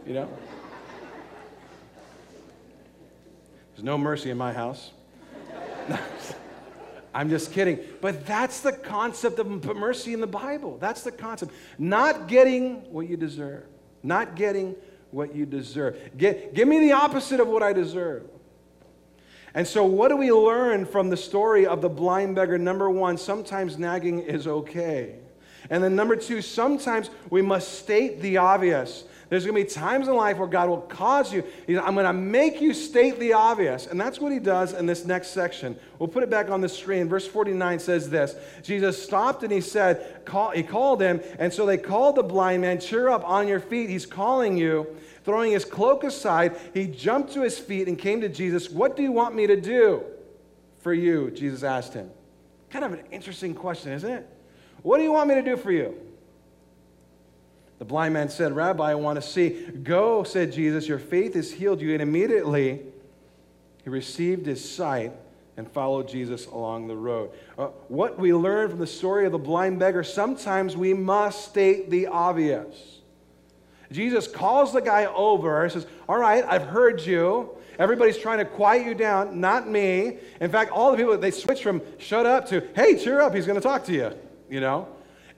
You 0.07 0.15
know? 0.15 0.29
There's 3.75 3.85
no 3.85 3.99
mercy 3.99 4.31
in 4.31 4.39
my 4.39 4.53
house. 4.53 4.93
I'm 7.15 7.29
just 7.29 7.53
kidding. 7.53 7.81
But 8.01 8.27
that's 8.27 8.61
the 8.61 8.73
concept 8.73 9.41
of 9.41 9.47
mercy 9.77 10.13
in 10.13 10.21
the 10.21 10.27
Bible. 10.27 10.79
That's 10.79 11.03
the 11.03 11.11
concept. 11.11 11.53
Not 11.79 12.29
getting 12.29 12.93
what 12.93 13.09
you 13.09 13.17
deserve. 13.17 13.65
Not 14.03 14.37
getting 14.37 14.77
what 15.11 15.35
you 15.35 15.47
deserve. 15.47 15.99
Get, 16.17 16.55
give 16.55 16.69
me 16.69 16.79
the 16.81 16.93
opposite 16.93 17.41
of 17.41 17.49
what 17.49 17.63
I 17.63 17.73
deserve. 17.73 18.25
And 19.55 19.67
so, 19.67 19.85
what 19.85 20.09
do 20.09 20.17
we 20.17 20.31
learn 20.31 20.87
from 20.87 21.11
the 21.11 21.17
story 21.17 21.67
of 21.67 21.83
the 21.83 21.89
blind 21.89 22.37
beggar? 22.37 22.57
Number 22.57 22.89
one, 22.89 23.19
sometimes 23.19 23.79
nagging 23.79 24.21
is 24.21 24.47
okay. 24.47 25.17
And 25.69 25.83
then, 25.83 25.97
number 25.97 26.15
two, 26.17 26.41
sometimes 26.41 27.11
we 27.31 27.43
must 27.43 27.81
state 27.81 28.21
the 28.21 28.37
obvious. 28.37 29.05
There's 29.31 29.47
going 29.47 29.57
to 29.57 29.65
be 29.65 29.71
times 29.71 30.09
in 30.09 30.17
life 30.17 30.39
where 30.39 30.49
God 30.49 30.69
will 30.69 30.81
cause 30.81 31.33
you, 31.33 31.45
I'm 31.69 31.95
going 31.95 32.05
to 32.05 32.13
make 32.13 32.61
you 32.61 32.75
state 32.75 33.21
the 33.21 33.33
obvious. 33.33 33.87
And 33.87 33.99
that's 33.99 34.19
what 34.19 34.33
he 34.33 34.41
does 34.41 34.73
in 34.73 34.87
this 34.87 35.05
next 35.05 35.29
section. 35.29 35.79
We'll 36.01 36.09
put 36.09 36.25
it 36.25 36.31
back 36.31 36.51
on 36.51 36.61
the 36.61 36.69
screen. 36.69 37.09
Verse 37.09 37.29
49 37.29 37.79
says 37.79 38.11
this 38.11 38.35
Jesus 38.65 39.01
stopped 39.01 39.45
and 39.45 39.53
he 39.53 39.61
said, 39.61 40.25
call, 40.25 40.51
He 40.51 40.65
called 40.65 41.01
him. 41.01 41.21
And 41.39 41.53
so 41.53 41.65
they 41.65 41.79
called 41.79 42.17
the 42.17 42.25
blind 42.25 42.63
man, 42.63 42.81
Cheer 42.81 43.09
up 43.09 43.25
on 43.25 43.47
your 43.47 43.61
feet. 43.61 43.89
He's 43.89 44.05
calling 44.05 44.57
you. 44.57 44.87
Throwing 45.23 45.53
his 45.53 45.65
cloak 45.65 46.03
aside, 46.03 46.57
he 46.75 46.87
jumped 46.89 47.35
to 47.35 47.43
his 47.43 47.57
feet 47.57 47.87
and 47.87 47.97
came 47.97 48.23
to 48.23 48.29
Jesus. 48.29 48.69
What 48.69 48.97
do 48.97 49.03
you 49.03 49.13
want 49.13 49.37
me 49.37 49.47
to 49.47 49.61
do 49.61 50.03
for 50.79 50.93
you? 50.93 51.31
Jesus 51.31 51.63
asked 51.63 51.95
him. 51.95 52.11
Kind 52.71 52.85
of 52.85 52.95
an 52.95 53.05
interesting 53.13 53.55
question, 53.55 53.93
isn't 53.93 54.11
it? 54.11 54.27
What 54.83 54.97
do 54.97 55.05
you 55.05 55.13
want 55.13 55.29
me 55.29 55.37
to 55.37 55.43
do 55.43 55.57
for 55.57 55.71
you? 55.71 55.95
The 57.81 57.87
blind 57.87 58.13
man 58.13 58.29
said, 58.29 58.55
Rabbi, 58.55 58.91
I 58.91 58.95
want 58.95 59.17
to 59.21 59.27
see. 59.27 59.49
Go, 59.83 60.23
said 60.23 60.53
Jesus, 60.53 60.87
your 60.87 60.99
faith 60.99 61.33
has 61.33 61.51
healed 61.51 61.81
you. 61.81 61.95
And 61.95 62.03
immediately 62.03 62.83
he 63.83 63.91
received 63.91 64.45
his 64.45 64.63
sight 64.71 65.13
and 65.57 65.67
followed 65.73 66.07
Jesus 66.07 66.45
along 66.45 66.89
the 66.89 66.97
road. 66.97 67.31
Uh, 67.59 67.69
what 67.89 68.19
we 68.19 68.35
learn 68.35 68.69
from 68.69 68.81
the 68.81 68.87
story 68.87 69.25
of 69.25 69.33
the 69.33 69.39
blind 69.39 69.79
beggar, 69.79 70.05
sometimes 70.05 70.77
we 70.77 70.93
must 70.93 71.49
state 71.49 71.89
the 71.89 72.07
obvious. 72.07 72.99
Jesus 73.91 74.29
calls 74.29 74.75
the 74.75 74.83
guy 74.83 75.07
over 75.07 75.63
and 75.63 75.73
says, 75.73 75.87
All 76.07 76.19
right, 76.19 76.45
I've 76.47 76.67
heard 76.67 77.01
you. 77.01 77.49
Everybody's 77.79 78.19
trying 78.19 78.41
to 78.41 78.45
quiet 78.45 78.87
you 78.87 78.95
down, 78.95 79.41
not 79.41 79.67
me. 79.67 80.19
In 80.39 80.51
fact, 80.51 80.71
all 80.71 80.91
the 80.91 80.99
people, 80.99 81.17
they 81.17 81.31
switch 81.31 81.63
from 81.63 81.81
shut 81.99 82.27
up 82.27 82.47
to, 82.51 82.63
hey, 82.77 83.03
cheer 83.03 83.23
up, 83.23 83.35
he's 83.35 83.47
going 83.47 83.59
to 83.59 83.67
talk 83.67 83.87
to 83.87 83.93
you, 83.95 84.13
you 84.51 84.61
know? 84.61 84.87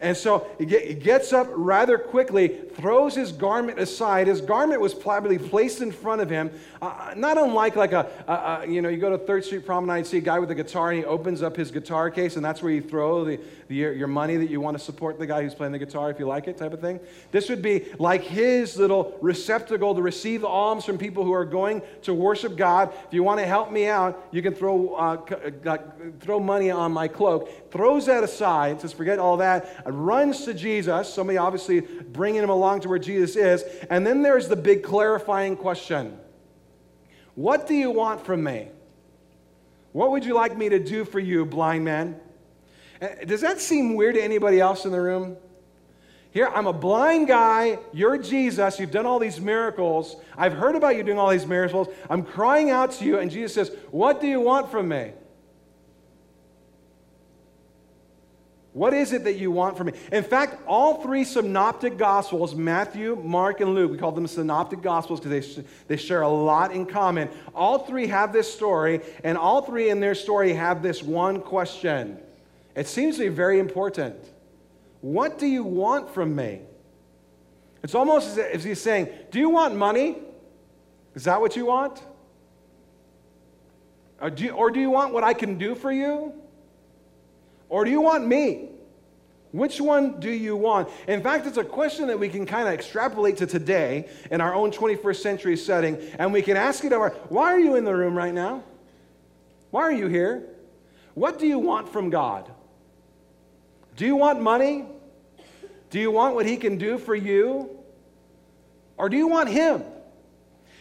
And 0.02 0.16
so 0.16 0.48
he, 0.58 0.66
gets 0.66 1.32
up 1.32 1.46
rather 1.52 1.96
quickly, 1.96 2.48
throws 2.48 3.14
his 3.14 3.30
garment 3.30 3.78
aside. 3.78 4.26
His 4.26 4.40
garment 4.40 4.80
was 4.80 4.94
probably 4.94 5.38
placed 5.38 5.80
in 5.80 5.92
front 5.92 6.20
of 6.20 6.28
him, 6.28 6.50
uh, 6.82 7.14
not 7.16 7.38
unlike 7.38 7.76
like 7.76 7.92
a, 7.92 8.10
a, 8.26 8.32
a, 8.32 8.66
you 8.66 8.82
know, 8.82 8.88
you 8.88 8.96
go 8.96 9.10
to 9.10 9.18
Third 9.18 9.44
Street 9.44 9.64
Promenade, 9.64 10.04
see 10.04 10.18
a 10.18 10.20
guy 10.20 10.40
with 10.40 10.50
a 10.50 10.56
guitar, 10.56 10.90
and 10.90 10.98
he 10.98 11.04
opens 11.04 11.40
up 11.40 11.56
his 11.56 11.70
guitar 11.70 12.10
case, 12.10 12.34
and 12.34 12.44
that's 12.44 12.60
where 12.64 12.72
you 12.72 12.82
throw 12.82 13.24
the, 13.24 13.38
the, 13.72 13.96
your 13.96 14.06
money 14.06 14.36
that 14.36 14.50
you 14.50 14.60
want 14.60 14.76
to 14.76 14.82
support 14.82 15.18
the 15.18 15.26
guy 15.26 15.42
who's 15.42 15.54
playing 15.54 15.72
the 15.72 15.78
guitar, 15.78 16.10
if 16.10 16.18
you 16.18 16.26
like 16.26 16.46
it, 16.46 16.58
type 16.58 16.74
of 16.74 16.80
thing. 16.80 17.00
This 17.30 17.48
would 17.48 17.62
be 17.62 17.86
like 17.98 18.22
his 18.22 18.76
little 18.76 19.16
receptacle 19.22 19.94
to 19.94 20.02
receive 20.02 20.44
alms 20.44 20.84
from 20.84 20.98
people 20.98 21.24
who 21.24 21.32
are 21.32 21.46
going 21.46 21.82
to 22.02 22.12
worship 22.12 22.56
God. 22.56 22.92
If 23.06 23.14
you 23.14 23.22
want 23.22 23.40
to 23.40 23.46
help 23.46 23.72
me 23.72 23.86
out, 23.86 24.28
you 24.30 24.42
can 24.42 24.54
throw, 24.54 24.94
uh, 24.94 25.24
uh 25.64 25.78
throw 26.20 26.38
money 26.38 26.70
on 26.70 26.92
my 26.92 27.08
cloak. 27.08 27.72
Throws 27.72 28.06
that 28.06 28.22
aside, 28.22 28.82
says, 28.82 28.92
forget 28.92 29.18
all 29.18 29.38
that 29.38 29.82
runs 29.86 30.44
to 30.44 30.52
Jesus, 30.52 31.12
somebody 31.12 31.38
obviously 31.38 31.80
bringing 31.80 32.42
him 32.42 32.50
along 32.50 32.80
to 32.80 32.88
where 32.88 32.98
Jesus 32.98 33.36
is. 33.36 33.64
And 33.88 34.06
then 34.06 34.22
there's 34.22 34.48
the 34.48 34.56
big 34.56 34.82
clarifying 34.82 35.56
question 35.56 36.18
What 37.34 37.66
do 37.66 37.74
you 37.74 37.90
want 37.90 38.26
from 38.26 38.44
me? 38.44 38.68
What 39.92 40.10
would 40.10 40.24
you 40.24 40.34
like 40.34 40.56
me 40.56 40.68
to 40.68 40.78
do 40.78 41.04
for 41.04 41.20
you, 41.20 41.46
blind 41.46 41.84
man? 41.84 42.20
Eh, 43.02 43.24
does 43.24 43.40
that 43.40 43.60
seem 43.60 43.96
weird 43.96 44.14
to 44.14 44.22
anybody 44.22 44.60
else 44.60 44.84
in 44.84 44.92
the 44.92 45.00
room? 45.00 45.36
Here, 46.30 46.46
I'm 46.54 46.66
a 46.66 46.72
blind 46.72 47.26
guy. 47.26 47.78
You're 47.92 48.16
Jesus. 48.16 48.78
You've 48.78 48.92
done 48.92 49.04
all 49.04 49.18
these 49.18 49.40
miracles. 49.40 50.16
I've 50.38 50.54
heard 50.54 50.76
about 50.76 50.96
you 50.96 51.02
doing 51.02 51.18
all 51.18 51.28
these 51.28 51.46
miracles. 51.46 51.88
I'm 52.08 52.22
crying 52.22 52.70
out 52.70 52.92
to 52.92 53.04
you, 53.04 53.18
and 53.18 53.30
Jesus 53.30 53.52
says, 53.52 53.76
What 53.90 54.20
do 54.20 54.28
you 54.28 54.40
want 54.40 54.70
from 54.70 54.88
me? 54.88 55.12
What 58.72 58.94
is 58.94 59.12
it 59.12 59.24
that 59.24 59.34
you 59.34 59.50
want 59.50 59.76
from 59.76 59.88
me? 59.88 59.92
In 60.12 60.24
fact, 60.24 60.62
all 60.66 61.02
three 61.02 61.24
synoptic 61.24 61.98
gospels, 61.98 62.54
Matthew, 62.54 63.16
Mark, 63.16 63.60
and 63.60 63.74
Luke, 63.74 63.90
we 63.90 63.98
call 63.98 64.12
them 64.12 64.26
synoptic 64.26 64.80
gospels 64.80 65.20
because 65.20 65.56
they, 65.56 65.64
they 65.88 65.96
share 65.98 66.22
a 66.22 66.28
lot 66.28 66.72
in 66.72 66.86
common. 66.86 67.28
All 67.54 67.80
three 67.80 68.06
have 68.06 68.32
this 68.32 68.50
story, 68.50 69.00
and 69.24 69.36
all 69.36 69.60
three 69.60 69.90
in 69.90 70.00
their 70.00 70.14
story 70.14 70.54
have 70.54 70.82
this 70.82 71.02
one 71.02 71.40
question. 71.42 72.18
It 72.74 72.88
seems 72.88 73.16
to 73.16 73.22
be 73.22 73.28
very 73.28 73.58
important. 73.58 74.16
What 75.00 75.38
do 75.38 75.46
you 75.46 75.64
want 75.64 76.10
from 76.10 76.34
me? 76.34 76.60
It's 77.82 77.94
almost 77.94 78.28
as 78.28 78.38
if 78.38 78.64
he's 78.64 78.80
saying, 78.80 79.08
Do 79.30 79.38
you 79.38 79.50
want 79.50 79.76
money? 79.76 80.18
Is 81.14 81.24
that 81.24 81.40
what 81.40 81.56
you 81.56 81.66
want? 81.66 82.02
Or 84.20 84.30
do 84.30 84.44
you, 84.44 84.50
or 84.50 84.70
do 84.70 84.80
you 84.80 84.90
want 84.90 85.12
what 85.12 85.24
I 85.24 85.34
can 85.34 85.58
do 85.58 85.74
for 85.74 85.92
you? 85.92 86.32
Or 87.68 87.84
do 87.84 87.90
you 87.90 88.00
want 88.00 88.26
me? 88.26 88.68
Which 89.50 89.80
one 89.80 90.18
do 90.20 90.30
you 90.30 90.56
want? 90.56 90.88
In 91.08 91.22
fact, 91.22 91.46
it's 91.46 91.58
a 91.58 91.64
question 91.64 92.06
that 92.06 92.18
we 92.18 92.28
can 92.28 92.46
kind 92.46 92.68
of 92.68 92.72
extrapolate 92.72 93.36
to 93.38 93.46
today 93.46 94.08
in 94.30 94.40
our 94.40 94.54
own 94.54 94.70
21st 94.70 95.16
century 95.16 95.56
setting, 95.56 95.98
and 96.18 96.32
we 96.32 96.40
can 96.40 96.56
ask 96.56 96.84
it 96.84 96.92
our 96.92 97.10
why 97.28 97.52
are 97.52 97.60
you 97.60 97.74
in 97.76 97.84
the 97.84 97.94
room 97.94 98.16
right 98.16 98.32
now? 98.32 98.62
Why 99.70 99.82
are 99.82 99.92
you 99.92 100.06
here? 100.06 100.48
What 101.14 101.38
do 101.38 101.46
you 101.46 101.58
want 101.58 101.92
from 101.92 102.08
God? 102.08 102.50
Do 103.96 104.06
you 104.06 104.16
want 104.16 104.40
money? 104.40 104.84
Do 105.90 106.00
you 106.00 106.10
want 106.10 106.34
what 106.34 106.46
He 106.46 106.56
can 106.56 106.78
do 106.78 106.98
for 106.98 107.14
you? 107.14 107.70
Or 108.96 109.08
do 109.08 109.16
you 109.16 109.28
want 109.28 109.48
Him? 109.48 109.82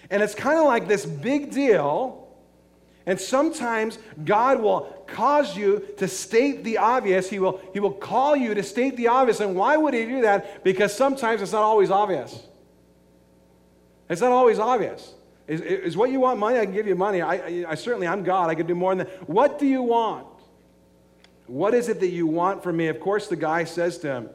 And 0.10 0.22
it's 0.22 0.36
kind 0.36 0.60
of 0.60 0.66
like 0.66 0.88
this 0.88 1.06
big 1.06 1.52
deal 1.52 2.22
and 3.06 3.20
sometimes 3.20 3.98
God 4.24 4.62
will 4.62 5.04
cause 5.08 5.58
you 5.58 5.86
to 5.98 6.08
state 6.08 6.64
the 6.64 6.78
obvious. 6.78 7.30
He 7.30 7.40
will, 7.40 7.60
he 7.74 7.80
will 7.80 7.92
call 7.92 8.36
you 8.36 8.54
to 8.54 8.64
state 8.64 8.96
the 8.96 9.08
obvious. 9.08 9.40
And 9.40 9.56
why 9.56 9.76
would 9.78 9.94
He 9.94 10.06
do 10.06 10.22
that? 10.22 10.64
Because 10.64 10.96
sometimes 10.96 11.42
it's 11.42 11.52
not 11.52 11.64
always 11.64 11.90
obvious. 11.90 12.48
It's 14.10 14.22
not 14.22 14.32
always 14.32 14.60
obvious. 14.60 15.14
Is, 15.48 15.62
is 15.62 15.98
what 15.98 16.12
you 16.12 16.20
want 16.20 16.40
money? 16.40 16.60
I 16.60 16.66
can 16.66 16.74
give 16.74 16.88
you 16.88 16.96
money. 16.96 17.22
I, 17.22 17.36
I, 17.36 17.66
I 17.70 17.76
certainly, 17.76 18.08
I'm 18.08 18.24
God. 18.24 18.50
I 18.50 18.56
can 18.56 18.68
do 18.68 18.76
more 18.76 18.94
than 18.94 19.08
that. 19.08 19.30
What 19.30 19.58
do 19.58 19.66
you 19.66 19.82
want? 19.82 20.28
What 21.48 21.74
is 21.74 21.90
it 21.90 22.00
that 22.00 22.10
you 22.10 22.28
want 22.28 22.64
from 22.64 22.78
me? 22.78 22.88
Of 22.88 23.00
course, 23.00 23.28
the 23.28 23.36
guy 23.36 23.64
says 23.66 23.98
to 24.00 24.08
him, 24.08 24.30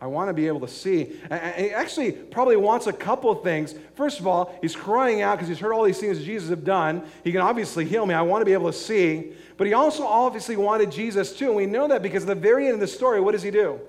I 0.00 0.06
want 0.06 0.28
to 0.28 0.34
be 0.34 0.46
able 0.46 0.60
to 0.60 0.68
see. 0.68 1.18
And 1.30 1.54
he 1.56 1.70
actually 1.70 2.12
probably 2.12 2.56
wants 2.56 2.86
a 2.86 2.92
couple 2.92 3.34
things. 3.36 3.74
First 3.94 4.20
of 4.20 4.26
all, 4.26 4.56
he's 4.60 4.76
crying 4.76 5.22
out 5.22 5.36
because 5.36 5.48
he's 5.48 5.58
heard 5.58 5.72
all 5.72 5.84
these 5.84 5.98
things 5.98 6.22
Jesus 6.22 6.50
have 6.50 6.64
done. 6.64 7.02
He 7.24 7.32
can 7.32 7.40
obviously 7.40 7.86
heal 7.86 8.04
me. 8.04 8.14
I 8.14 8.20
want 8.22 8.42
to 8.42 8.44
be 8.44 8.52
able 8.52 8.70
to 8.70 8.76
see. 8.76 9.32
But 9.56 9.66
he 9.66 9.72
also 9.72 10.04
obviously 10.04 10.56
wanted 10.56 10.92
Jesus 10.92 11.36
too. 11.36 11.46
And 11.46 11.56
we 11.56 11.64
know 11.64 11.88
that 11.88 12.02
because 12.02 12.24
at 12.24 12.28
the 12.28 12.34
very 12.34 12.66
end 12.66 12.74
of 12.74 12.80
the 12.80 12.86
story, 12.86 13.20
what 13.20 13.32
does 13.32 13.42
he 13.42 13.50
do? 13.50 13.80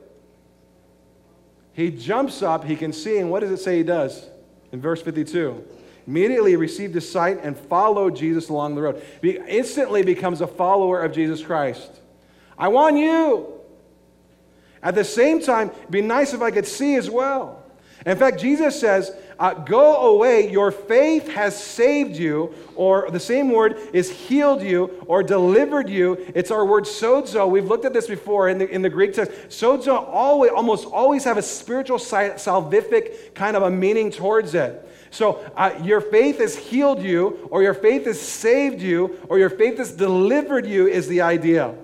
He 1.73 1.91
jumps 1.91 2.41
up, 2.41 2.63
he 2.63 2.75
can 2.75 2.91
see, 2.91 3.19
and 3.19 3.29
what 3.29 3.41
does 3.41 3.51
it 3.51 3.57
say 3.57 3.77
he 3.77 3.83
does? 3.83 4.25
In 4.71 4.81
verse 4.81 5.01
52. 5.01 5.63
Immediately 6.07 6.51
he 6.51 6.55
received 6.55 6.95
his 6.95 7.07
sight 7.11 7.39
and 7.43 7.55
followed 7.55 8.15
Jesus 8.15 8.49
along 8.49 8.75
the 8.75 8.81
road. 8.81 9.03
He 9.21 9.37
instantly 9.47 10.01
becomes 10.03 10.41
a 10.41 10.47
follower 10.47 11.03
of 11.03 11.11
Jesus 11.11 11.43
Christ. 11.43 11.99
I 12.57 12.67
want 12.69 12.97
you. 12.97 13.53
At 14.81 14.95
the 14.95 15.03
same 15.03 15.41
time, 15.41 15.69
it'd 15.69 15.91
be 15.91 16.01
nice 16.01 16.33
if 16.33 16.41
I 16.41 16.51
could 16.51 16.67
see 16.67 16.95
as 16.95 17.09
well. 17.09 17.63
In 18.05 18.17
fact, 18.17 18.39
Jesus 18.39 18.79
says, 18.79 19.11
uh, 19.39 19.53
Go 19.53 20.15
away, 20.15 20.49
your 20.49 20.71
faith 20.71 21.29
has 21.29 21.61
saved 21.61 22.15
you, 22.15 22.53
or 22.75 23.09
the 23.11 23.19
same 23.19 23.51
word 23.51 23.77
is 23.91 24.09
healed 24.09 24.61
you 24.61 25.03
or 25.07 25.23
delivered 25.23 25.89
you. 25.89 26.13
It's 26.35 26.51
our 26.51 26.65
word 26.65 26.85
sozo. 26.85 27.49
We've 27.49 27.65
looked 27.65 27.85
at 27.85 27.93
this 27.93 28.07
before 28.07 28.49
in 28.49 28.59
the, 28.59 28.69
in 28.69 28.81
the 28.81 28.89
Greek 28.89 29.13
text. 29.13 29.31
Sozo 29.49 30.07
always, 30.07 30.51
almost 30.51 30.85
always 30.85 31.23
have 31.25 31.37
a 31.37 31.41
spiritual, 31.41 31.97
salvific 31.97 33.33
kind 33.33 33.57
of 33.57 33.63
a 33.63 33.69
meaning 33.69 34.11
towards 34.11 34.55
it. 34.55 34.83
So, 35.09 35.39
uh, 35.55 35.71
your 35.83 36.01
faith 36.01 36.39
has 36.39 36.55
healed 36.55 37.01
you, 37.01 37.47
or 37.49 37.63
your 37.63 37.73
faith 37.73 38.05
has 38.05 38.21
saved 38.21 38.81
you, 38.81 39.17
or 39.29 39.39
your 39.39 39.49
faith 39.49 39.77
has 39.77 39.91
delivered 39.91 40.65
you, 40.65 40.87
is 40.87 41.07
the 41.07 41.21
idea. 41.21 41.75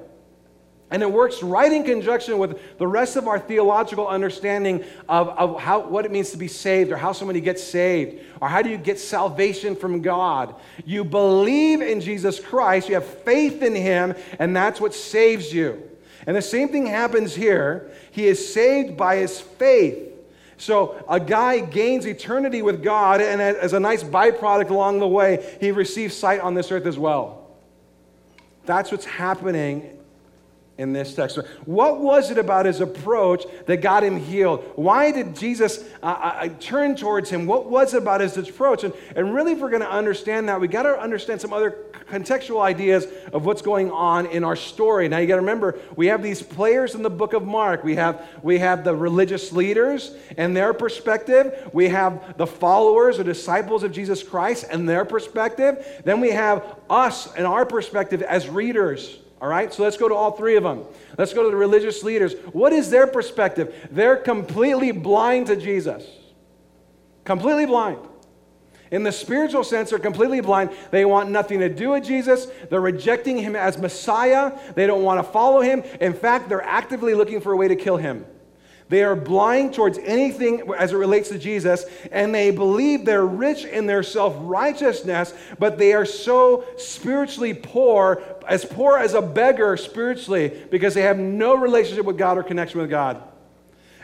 And 0.93 1.01
it 1.01 1.11
works 1.11 1.41
right 1.41 1.73
in 1.73 1.83
conjunction 1.83 2.37
with 2.37 2.77
the 2.77 2.85
rest 2.85 3.15
of 3.15 3.27
our 3.27 3.39
theological 3.39 4.07
understanding 4.07 4.83
of, 5.09 5.27
of 5.29 5.59
how, 5.59 5.79
what 5.79 6.05
it 6.05 6.11
means 6.11 6.29
to 6.31 6.37
be 6.37 6.47
saved, 6.47 6.91
or 6.91 6.97
how 6.97 7.13
somebody 7.13 7.41
gets 7.41 7.63
saved, 7.63 8.23
or 8.39 8.47
how 8.47 8.61
do 8.61 8.69
you 8.69 8.77
get 8.77 8.99
salvation 8.99 9.75
from 9.75 10.03
God. 10.03 10.53
You 10.85 11.03
believe 11.03 11.81
in 11.81 11.99
Jesus 11.99 12.39
Christ, 12.39 12.89
you 12.89 12.93
have 12.93 13.07
faith 13.07 13.63
in 13.63 13.73
Him, 13.73 14.13
and 14.37 14.55
that's 14.55 14.79
what 14.79 14.93
saves 14.93 15.51
you. 15.51 15.81
And 16.27 16.37
the 16.37 16.43
same 16.43 16.69
thing 16.69 16.85
happens 16.85 17.33
here. 17.33 17.89
He 18.11 18.27
is 18.27 18.53
saved 18.53 18.95
by 18.95 19.15
his 19.15 19.41
faith. 19.41 19.97
So 20.57 21.03
a 21.09 21.19
guy 21.19 21.61
gains 21.61 22.05
eternity 22.05 22.61
with 22.61 22.83
God, 22.83 23.19
and 23.19 23.41
as 23.41 23.73
a 23.73 23.79
nice 23.79 24.03
byproduct 24.03 24.69
along 24.69 24.99
the 24.99 25.07
way, 25.07 25.57
he 25.59 25.71
receives 25.71 26.15
sight 26.15 26.39
on 26.39 26.53
this 26.53 26.71
earth 26.71 26.85
as 26.85 26.99
well. 26.99 27.49
That's 28.67 28.91
what's 28.91 29.05
happening 29.05 29.97
in 30.77 30.91
this 30.91 31.13
text. 31.13 31.37
What 31.65 31.99
was 31.99 32.31
it 32.31 32.37
about 32.37 32.65
his 32.65 32.81
approach 32.81 33.45
that 33.67 33.77
got 33.77 34.03
him 34.03 34.19
healed? 34.19 34.63
Why 34.75 35.11
did 35.11 35.35
Jesus 35.35 35.83
uh, 36.01 36.05
uh, 36.05 36.49
turn 36.59 36.95
towards 36.95 37.29
him? 37.29 37.45
What 37.45 37.69
was 37.69 37.93
it 37.93 37.97
about 37.97 38.21
his 38.21 38.37
approach? 38.37 38.83
And, 38.83 38.93
and 39.15 39.35
really, 39.35 39.51
if 39.51 39.59
we're 39.59 39.69
going 39.69 39.83
to 39.83 39.91
understand 39.91 40.49
that, 40.49 40.59
we 40.59 40.67
got 40.67 40.83
to 40.83 40.99
understand 40.99 41.41
some 41.41 41.53
other 41.53 41.77
contextual 42.09 42.61
ideas 42.61 43.07
of 43.31 43.45
what's 43.45 43.61
going 43.61 43.91
on 43.91 44.25
in 44.25 44.43
our 44.43 44.55
story. 44.55 45.07
Now, 45.07 45.19
you 45.19 45.27
got 45.27 45.35
to 45.35 45.41
remember, 45.41 45.79
we 45.95 46.07
have 46.07 46.23
these 46.23 46.41
players 46.41 46.95
in 46.95 47.03
the 47.03 47.09
book 47.09 47.33
of 47.33 47.43
Mark. 47.43 47.83
We 47.83 47.95
have, 47.95 48.27
we 48.41 48.57
have 48.59 48.83
the 48.83 48.95
religious 48.95 49.51
leaders 49.51 50.15
and 50.37 50.57
their 50.57 50.73
perspective. 50.73 51.69
We 51.71 51.89
have 51.89 52.35
the 52.37 52.47
followers 52.47 53.19
or 53.19 53.23
disciples 53.23 53.83
of 53.83 53.91
Jesus 53.91 54.23
Christ 54.23 54.65
and 54.71 54.89
their 54.89 55.05
perspective. 55.05 56.01
Then 56.03 56.19
we 56.19 56.31
have 56.31 56.79
us 56.89 57.31
and 57.35 57.45
our 57.45 57.65
perspective 57.65 58.23
as 58.23 58.49
readers. 58.49 59.19
All 59.43 59.49
right, 59.49 59.73
so 59.73 59.83
let's 59.83 59.97
go 59.97 60.07
to 60.07 60.15
all 60.15 60.31
three 60.31 60.55
of 60.55 60.63
them. 60.63 60.85
Let's 61.17 61.33
go 61.33 61.43
to 61.43 61.49
the 61.49 61.57
religious 61.57 62.01
leaders. 62.01 62.33
What 62.53 62.71
is 62.71 62.89
their 62.89 63.05
perspective? 63.05 63.75
They're 63.91 64.15
completely 64.15 64.93
blind 64.93 65.47
to 65.47 65.57
Jesus. 65.57 66.05
Completely 67.25 67.65
blind. 67.65 67.99
In 68.89 69.03
the 69.03 69.11
spiritual 69.11 69.65
sense, 69.65 69.89
they're 69.89 69.99
completely 69.99 70.39
blind. 70.39 70.71
They 70.91 71.03
want 71.03 71.29
nothing 71.29 71.59
to 71.59 71.67
do 71.67 71.89
with 71.89 72.05
Jesus. 72.05 72.47
They're 72.69 72.79
rejecting 72.79 73.37
him 73.37 73.57
as 73.57 73.77
Messiah. 73.77 74.57
They 74.75 74.87
don't 74.87 75.03
want 75.03 75.19
to 75.19 75.29
follow 75.29 75.59
him. 75.59 75.83
In 75.99 76.13
fact, 76.13 76.47
they're 76.47 76.61
actively 76.61 77.13
looking 77.13 77.41
for 77.41 77.51
a 77.51 77.57
way 77.57 77.67
to 77.67 77.75
kill 77.75 77.97
him. 77.97 78.25
They 78.93 79.03
are 79.03 79.15
blind 79.15 79.73
towards 79.73 79.97
anything 79.97 80.71
as 80.77 80.93
it 80.93 80.97
relates 80.97 81.29
to 81.29 81.39
Jesus, 81.39 81.83
and 82.11 82.31
they 82.31 82.51
believe 82.51 83.05
they're 83.05 83.25
rich 83.25 83.65
in 83.65 83.87
their 83.87 84.03
self 84.03 84.35
righteousness, 84.41 85.33
but 85.57 85.79
they 85.79 85.93
are 85.93 86.05
so 86.05 86.63
spiritually 86.77 87.55
poor, 87.55 88.21
as 88.47 88.63
poor 88.63 88.99
as 88.99 89.15
a 89.15 89.21
beggar 89.23 89.77
spiritually, 89.77 90.49
because 90.69 90.93
they 90.93 91.01
have 91.01 91.17
no 91.17 91.55
relationship 91.55 92.05
with 92.05 92.19
God 92.19 92.37
or 92.37 92.43
connection 92.43 92.81
with 92.81 92.91
God. 92.91 93.23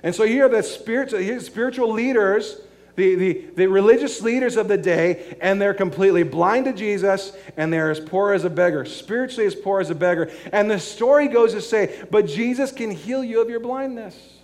And 0.01 0.15
so 0.15 0.25
here 0.25 0.49
the 0.49 0.63
spiritual, 0.63 1.39
spiritual 1.39 1.91
leaders 1.91 2.59
the, 2.95 3.13
the, 3.13 3.45
the 3.57 3.67
religious 3.67 4.21
leaders 4.23 4.57
of 4.57 4.67
the 4.67 4.77
day, 4.77 5.37
and 5.39 5.61
they're 5.61 5.75
completely 5.75 6.23
blind 6.23 6.65
to 6.65 6.73
Jesus, 6.73 7.31
and 7.57 7.71
they're 7.71 7.91
as 7.91 7.99
poor 7.99 8.33
as 8.33 8.43
a 8.43 8.49
beggar, 8.49 8.85
spiritually 8.85 9.45
as 9.45 9.53
poor 9.53 9.81
as 9.81 9.91
a 9.91 9.95
beggar. 9.95 10.31
And 10.51 10.69
the 10.69 10.79
story 10.79 11.27
goes 11.27 11.53
to 11.53 11.61
say, 11.61 12.03
but 12.09 12.25
Jesus 12.25 12.71
can 12.71 12.89
heal 12.89 13.23
you 13.23 13.39
of 13.39 13.51
your 13.51 13.59
blindness. 13.59 14.38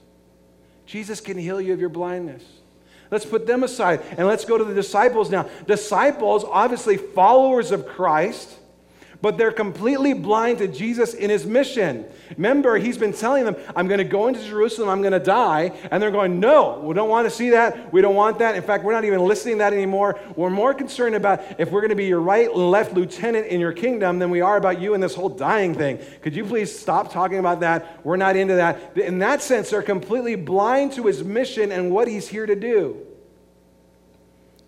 Jesus 0.86 1.21
can 1.21 1.38
heal 1.38 1.60
you 1.60 1.74
of 1.74 1.80
your 1.80 1.89
blindness. 1.89 2.43
Let's 3.12 3.26
put 3.26 3.45
them 3.48 3.63
aside 3.63 4.02
and 4.17 4.28
let's 4.28 4.45
go 4.45 4.58
to 4.58 4.63
the 4.63 4.74
disciples 4.74 5.30
now. 5.30 5.50
Disciples, 5.67 6.43
obviously 6.43 6.98
followers 6.98 7.71
of 7.71 7.88
Christ 7.88 8.58
but 9.21 9.38
they're 9.38 9.51
completely 9.51 10.13
blind 10.13 10.60
to 10.60 10.67
Jesus 10.67 11.13
in 11.13 11.30
his 11.30 11.45
mission. 11.45 12.06
Remember, 12.38 12.78
he's 12.78 12.97
been 12.97 13.13
telling 13.13 13.45
them, 13.45 13.56
I'm 13.75 13.88
going 13.88 13.99
to 13.99 14.04
go 14.04 14.28
into 14.28 14.43
Jerusalem, 14.43 14.89
I'm 14.89 15.01
going 15.01 15.13
to 15.13 15.19
die. 15.19 15.71
And 15.91 16.01
they're 16.01 16.12
going, 16.12 16.39
No, 16.39 16.80
we 16.80 16.93
don't 16.93 17.10
want 17.10 17.25
to 17.25 17.32
see 17.32 17.51
that. 17.51 17.91
We 17.93 18.01
don't 18.01 18.15
want 18.15 18.39
that. 18.39 18.56
In 18.56 18.63
fact, 18.63 18.84
we're 18.84 18.93
not 18.93 19.06
even 19.06 19.19
listening 19.19 19.56
to 19.56 19.60
that 19.60 19.73
anymore. 19.73 20.19
We're 20.36 20.49
more 20.49 20.73
concerned 20.73 21.15
about 21.15 21.41
if 21.60 21.71
we're 21.71 21.82
going 21.82 21.89
to 21.89 21.95
be 21.95 22.06
your 22.06 22.21
right 22.21 22.49
and 22.49 22.71
left 22.71 22.93
lieutenant 22.93 23.47
in 23.47 23.60
your 23.60 23.73
kingdom 23.73 24.19
than 24.19 24.30
we 24.30 24.41
are 24.41 24.58
about 24.58 24.82
you 24.82 24.93
and 24.93 25.04
this 25.04 25.15
whole 25.15 25.30
dying 25.30 25.73
thing. 25.73 25.99
Could 26.21 26.36
you 26.36 26.45
please 26.45 26.78
stop 26.78 27.12
talking 27.12 27.39
about 27.39 27.62
that? 27.62 28.04
We're 28.06 28.17
not 28.17 28.36
into 28.36 28.56
that. 28.56 28.97
In 28.97 29.19
that 29.19 29.41
sense, 29.41 29.69
they're 29.69 29.82
completely 29.82 30.36
blind 30.36 30.93
to 30.93 31.06
his 31.06 31.23
mission 31.23 31.71
and 31.71 31.91
what 31.91 32.08
he's 32.08 32.28
here 32.28 32.45
to 32.45 32.56
do 32.56 33.05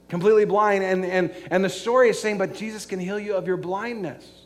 completely 0.10 0.46
blind. 0.46 0.84
And, 0.84 1.06
and, 1.06 1.34
and 1.52 1.64
the 1.64 1.70
story 1.70 2.10
is 2.10 2.20
saying, 2.20 2.38
but 2.38 2.54
Jesus 2.56 2.86
can 2.86 3.00
heal 3.00 3.20
you 3.20 3.36
of 3.36 3.48
your 3.48 3.58
blindness 3.58 4.38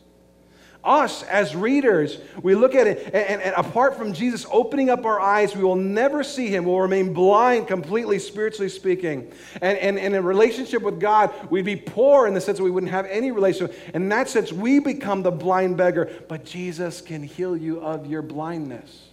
us 0.84 1.22
as 1.24 1.54
readers, 1.54 2.18
we 2.42 2.54
look 2.54 2.74
at 2.74 2.86
it, 2.86 3.14
and, 3.14 3.40
and, 3.40 3.54
apart 3.56 3.96
from 3.96 4.12
Jesus 4.12 4.44
opening 4.50 4.90
up 4.90 5.04
our 5.04 5.20
eyes, 5.20 5.54
we 5.54 5.62
will 5.62 5.76
never 5.76 6.24
see 6.24 6.48
him. 6.48 6.64
We'll 6.64 6.80
remain 6.80 7.12
blind 7.12 7.68
completely, 7.68 8.18
spiritually 8.18 8.68
speaking. 8.68 9.30
And, 9.60 9.78
and, 9.78 9.98
and 9.98 10.14
in 10.14 10.24
relationship 10.24 10.82
with 10.82 10.98
God, 10.98 11.32
we'd 11.50 11.64
be 11.64 11.76
poor 11.76 12.26
in 12.26 12.34
the 12.34 12.40
sense 12.40 12.58
that 12.58 12.64
we 12.64 12.70
wouldn't 12.70 12.90
have 12.90 13.06
any 13.06 13.30
relationship. 13.30 13.78
In 13.94 14.08
that 14.08 14.28
sense, 14.28 14.52
we 14.52 14.80
become 14.80 15.22
the 15.22 15.30
blind 15.30 15.76
beggar. 15.76 16.10
But 16.28 16.44
Jesus 16.44 17.00
can 17.00 17.22
heal 17.22 17.56
you 17.56 17.80
of 17.80 18.06
your 18.06 18.22
blindness. 18.22 19.11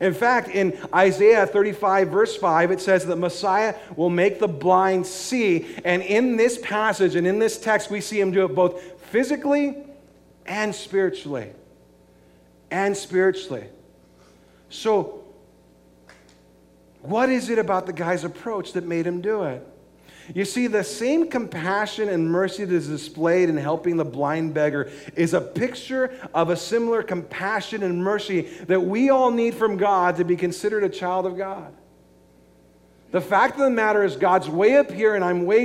In 0.00 0.12
fact, 0.12 0.48
in 0.48 0.78
Isaiah 0.94 1.46
35, 1.46 2.08
verse 2.08 2.36
5, 2.36 2.70
it 2.70 2.80
says 2.80 3.06
that 3.06 3.16
Messiah 3.16 3.74
will 3.96 4.10
make 4.10 4.38
the 4.38 4.48
blind 4.48 5.06
see. 5.06 5.66
And 5.84 6.02
in 6.02 6.36
this 6.36 6.58
passage 6.58 7.14
and 7.14 7.26
in 7.26 7.38
this 7.38 7.58
text, 7.58 7.90
we 7.90 8.00
see 8.00 8.20
him 8.20 8.30
do 8.30 8.44
it 8.44 8.54
both 8.54 8.82
physically 9.10 9.74
and 10.44 10.74
spiritually. 10.74 11.50
And 12.70 12.96
spiritually. 12.96 13.64
So, 14.68 15.24
what 17.00 17.30
is 17.30 17.48
it 17.48 17.58
about 17.58 17.86
the 17.86 17.92
guy's 17.92 18.24
approach 18.24 18.72
that 18.72 18.84
made 18.84 19.06
him 19.06 19.20
do 19.20 19.44
it? 19.44 19.66
You 20.34 20.44
see, 20.44 20.66
the 20.66 20.84
same 20.84 21.30
compassion 21.30 22.08
and 22.08 22.30
mercy 22.30 22.64
that 22.64 22.74
is 22.74 22.88
displayed 22.88 23.48
in 23.48 23.56
helping 23.56 23.96
the 23.96 24.04
blind 24.04 24.54
beggar 24.54 24.90
is 25.14 25.34
a 25.34 25.40
picture 25.40 26.12
of 26.34 26.50
a 26.50 26.56
similar 26.56 27.02
compassion 27.02 27.82
and 27.82 28.02
mercy 28.02 28.42
that 28.66 28.80
we 28.80 29.08
all 29.10 29.30
need 29.30 29.54
from 29.54 29.76
God 29.76 30.16
to 30.16 30.24
be 30.24 30.36
considered 30.36 30.84
a 30.84 30.88
child 30.88 31.26
of 31.26 31.38
God. 31.38 31.72
The 33.12 33.20
fact 33.20 33.54
of 33.54 33.60
the 33.60 33.70
matter 33.70 34.04
is, 34.04 34.16
God's 34.16 34.48
way 34.48 34.76
up 34.76 34.90
here 34.90 35.14
and 35.14 35.24
I'm 35.24 35.46
way 35.46 35.64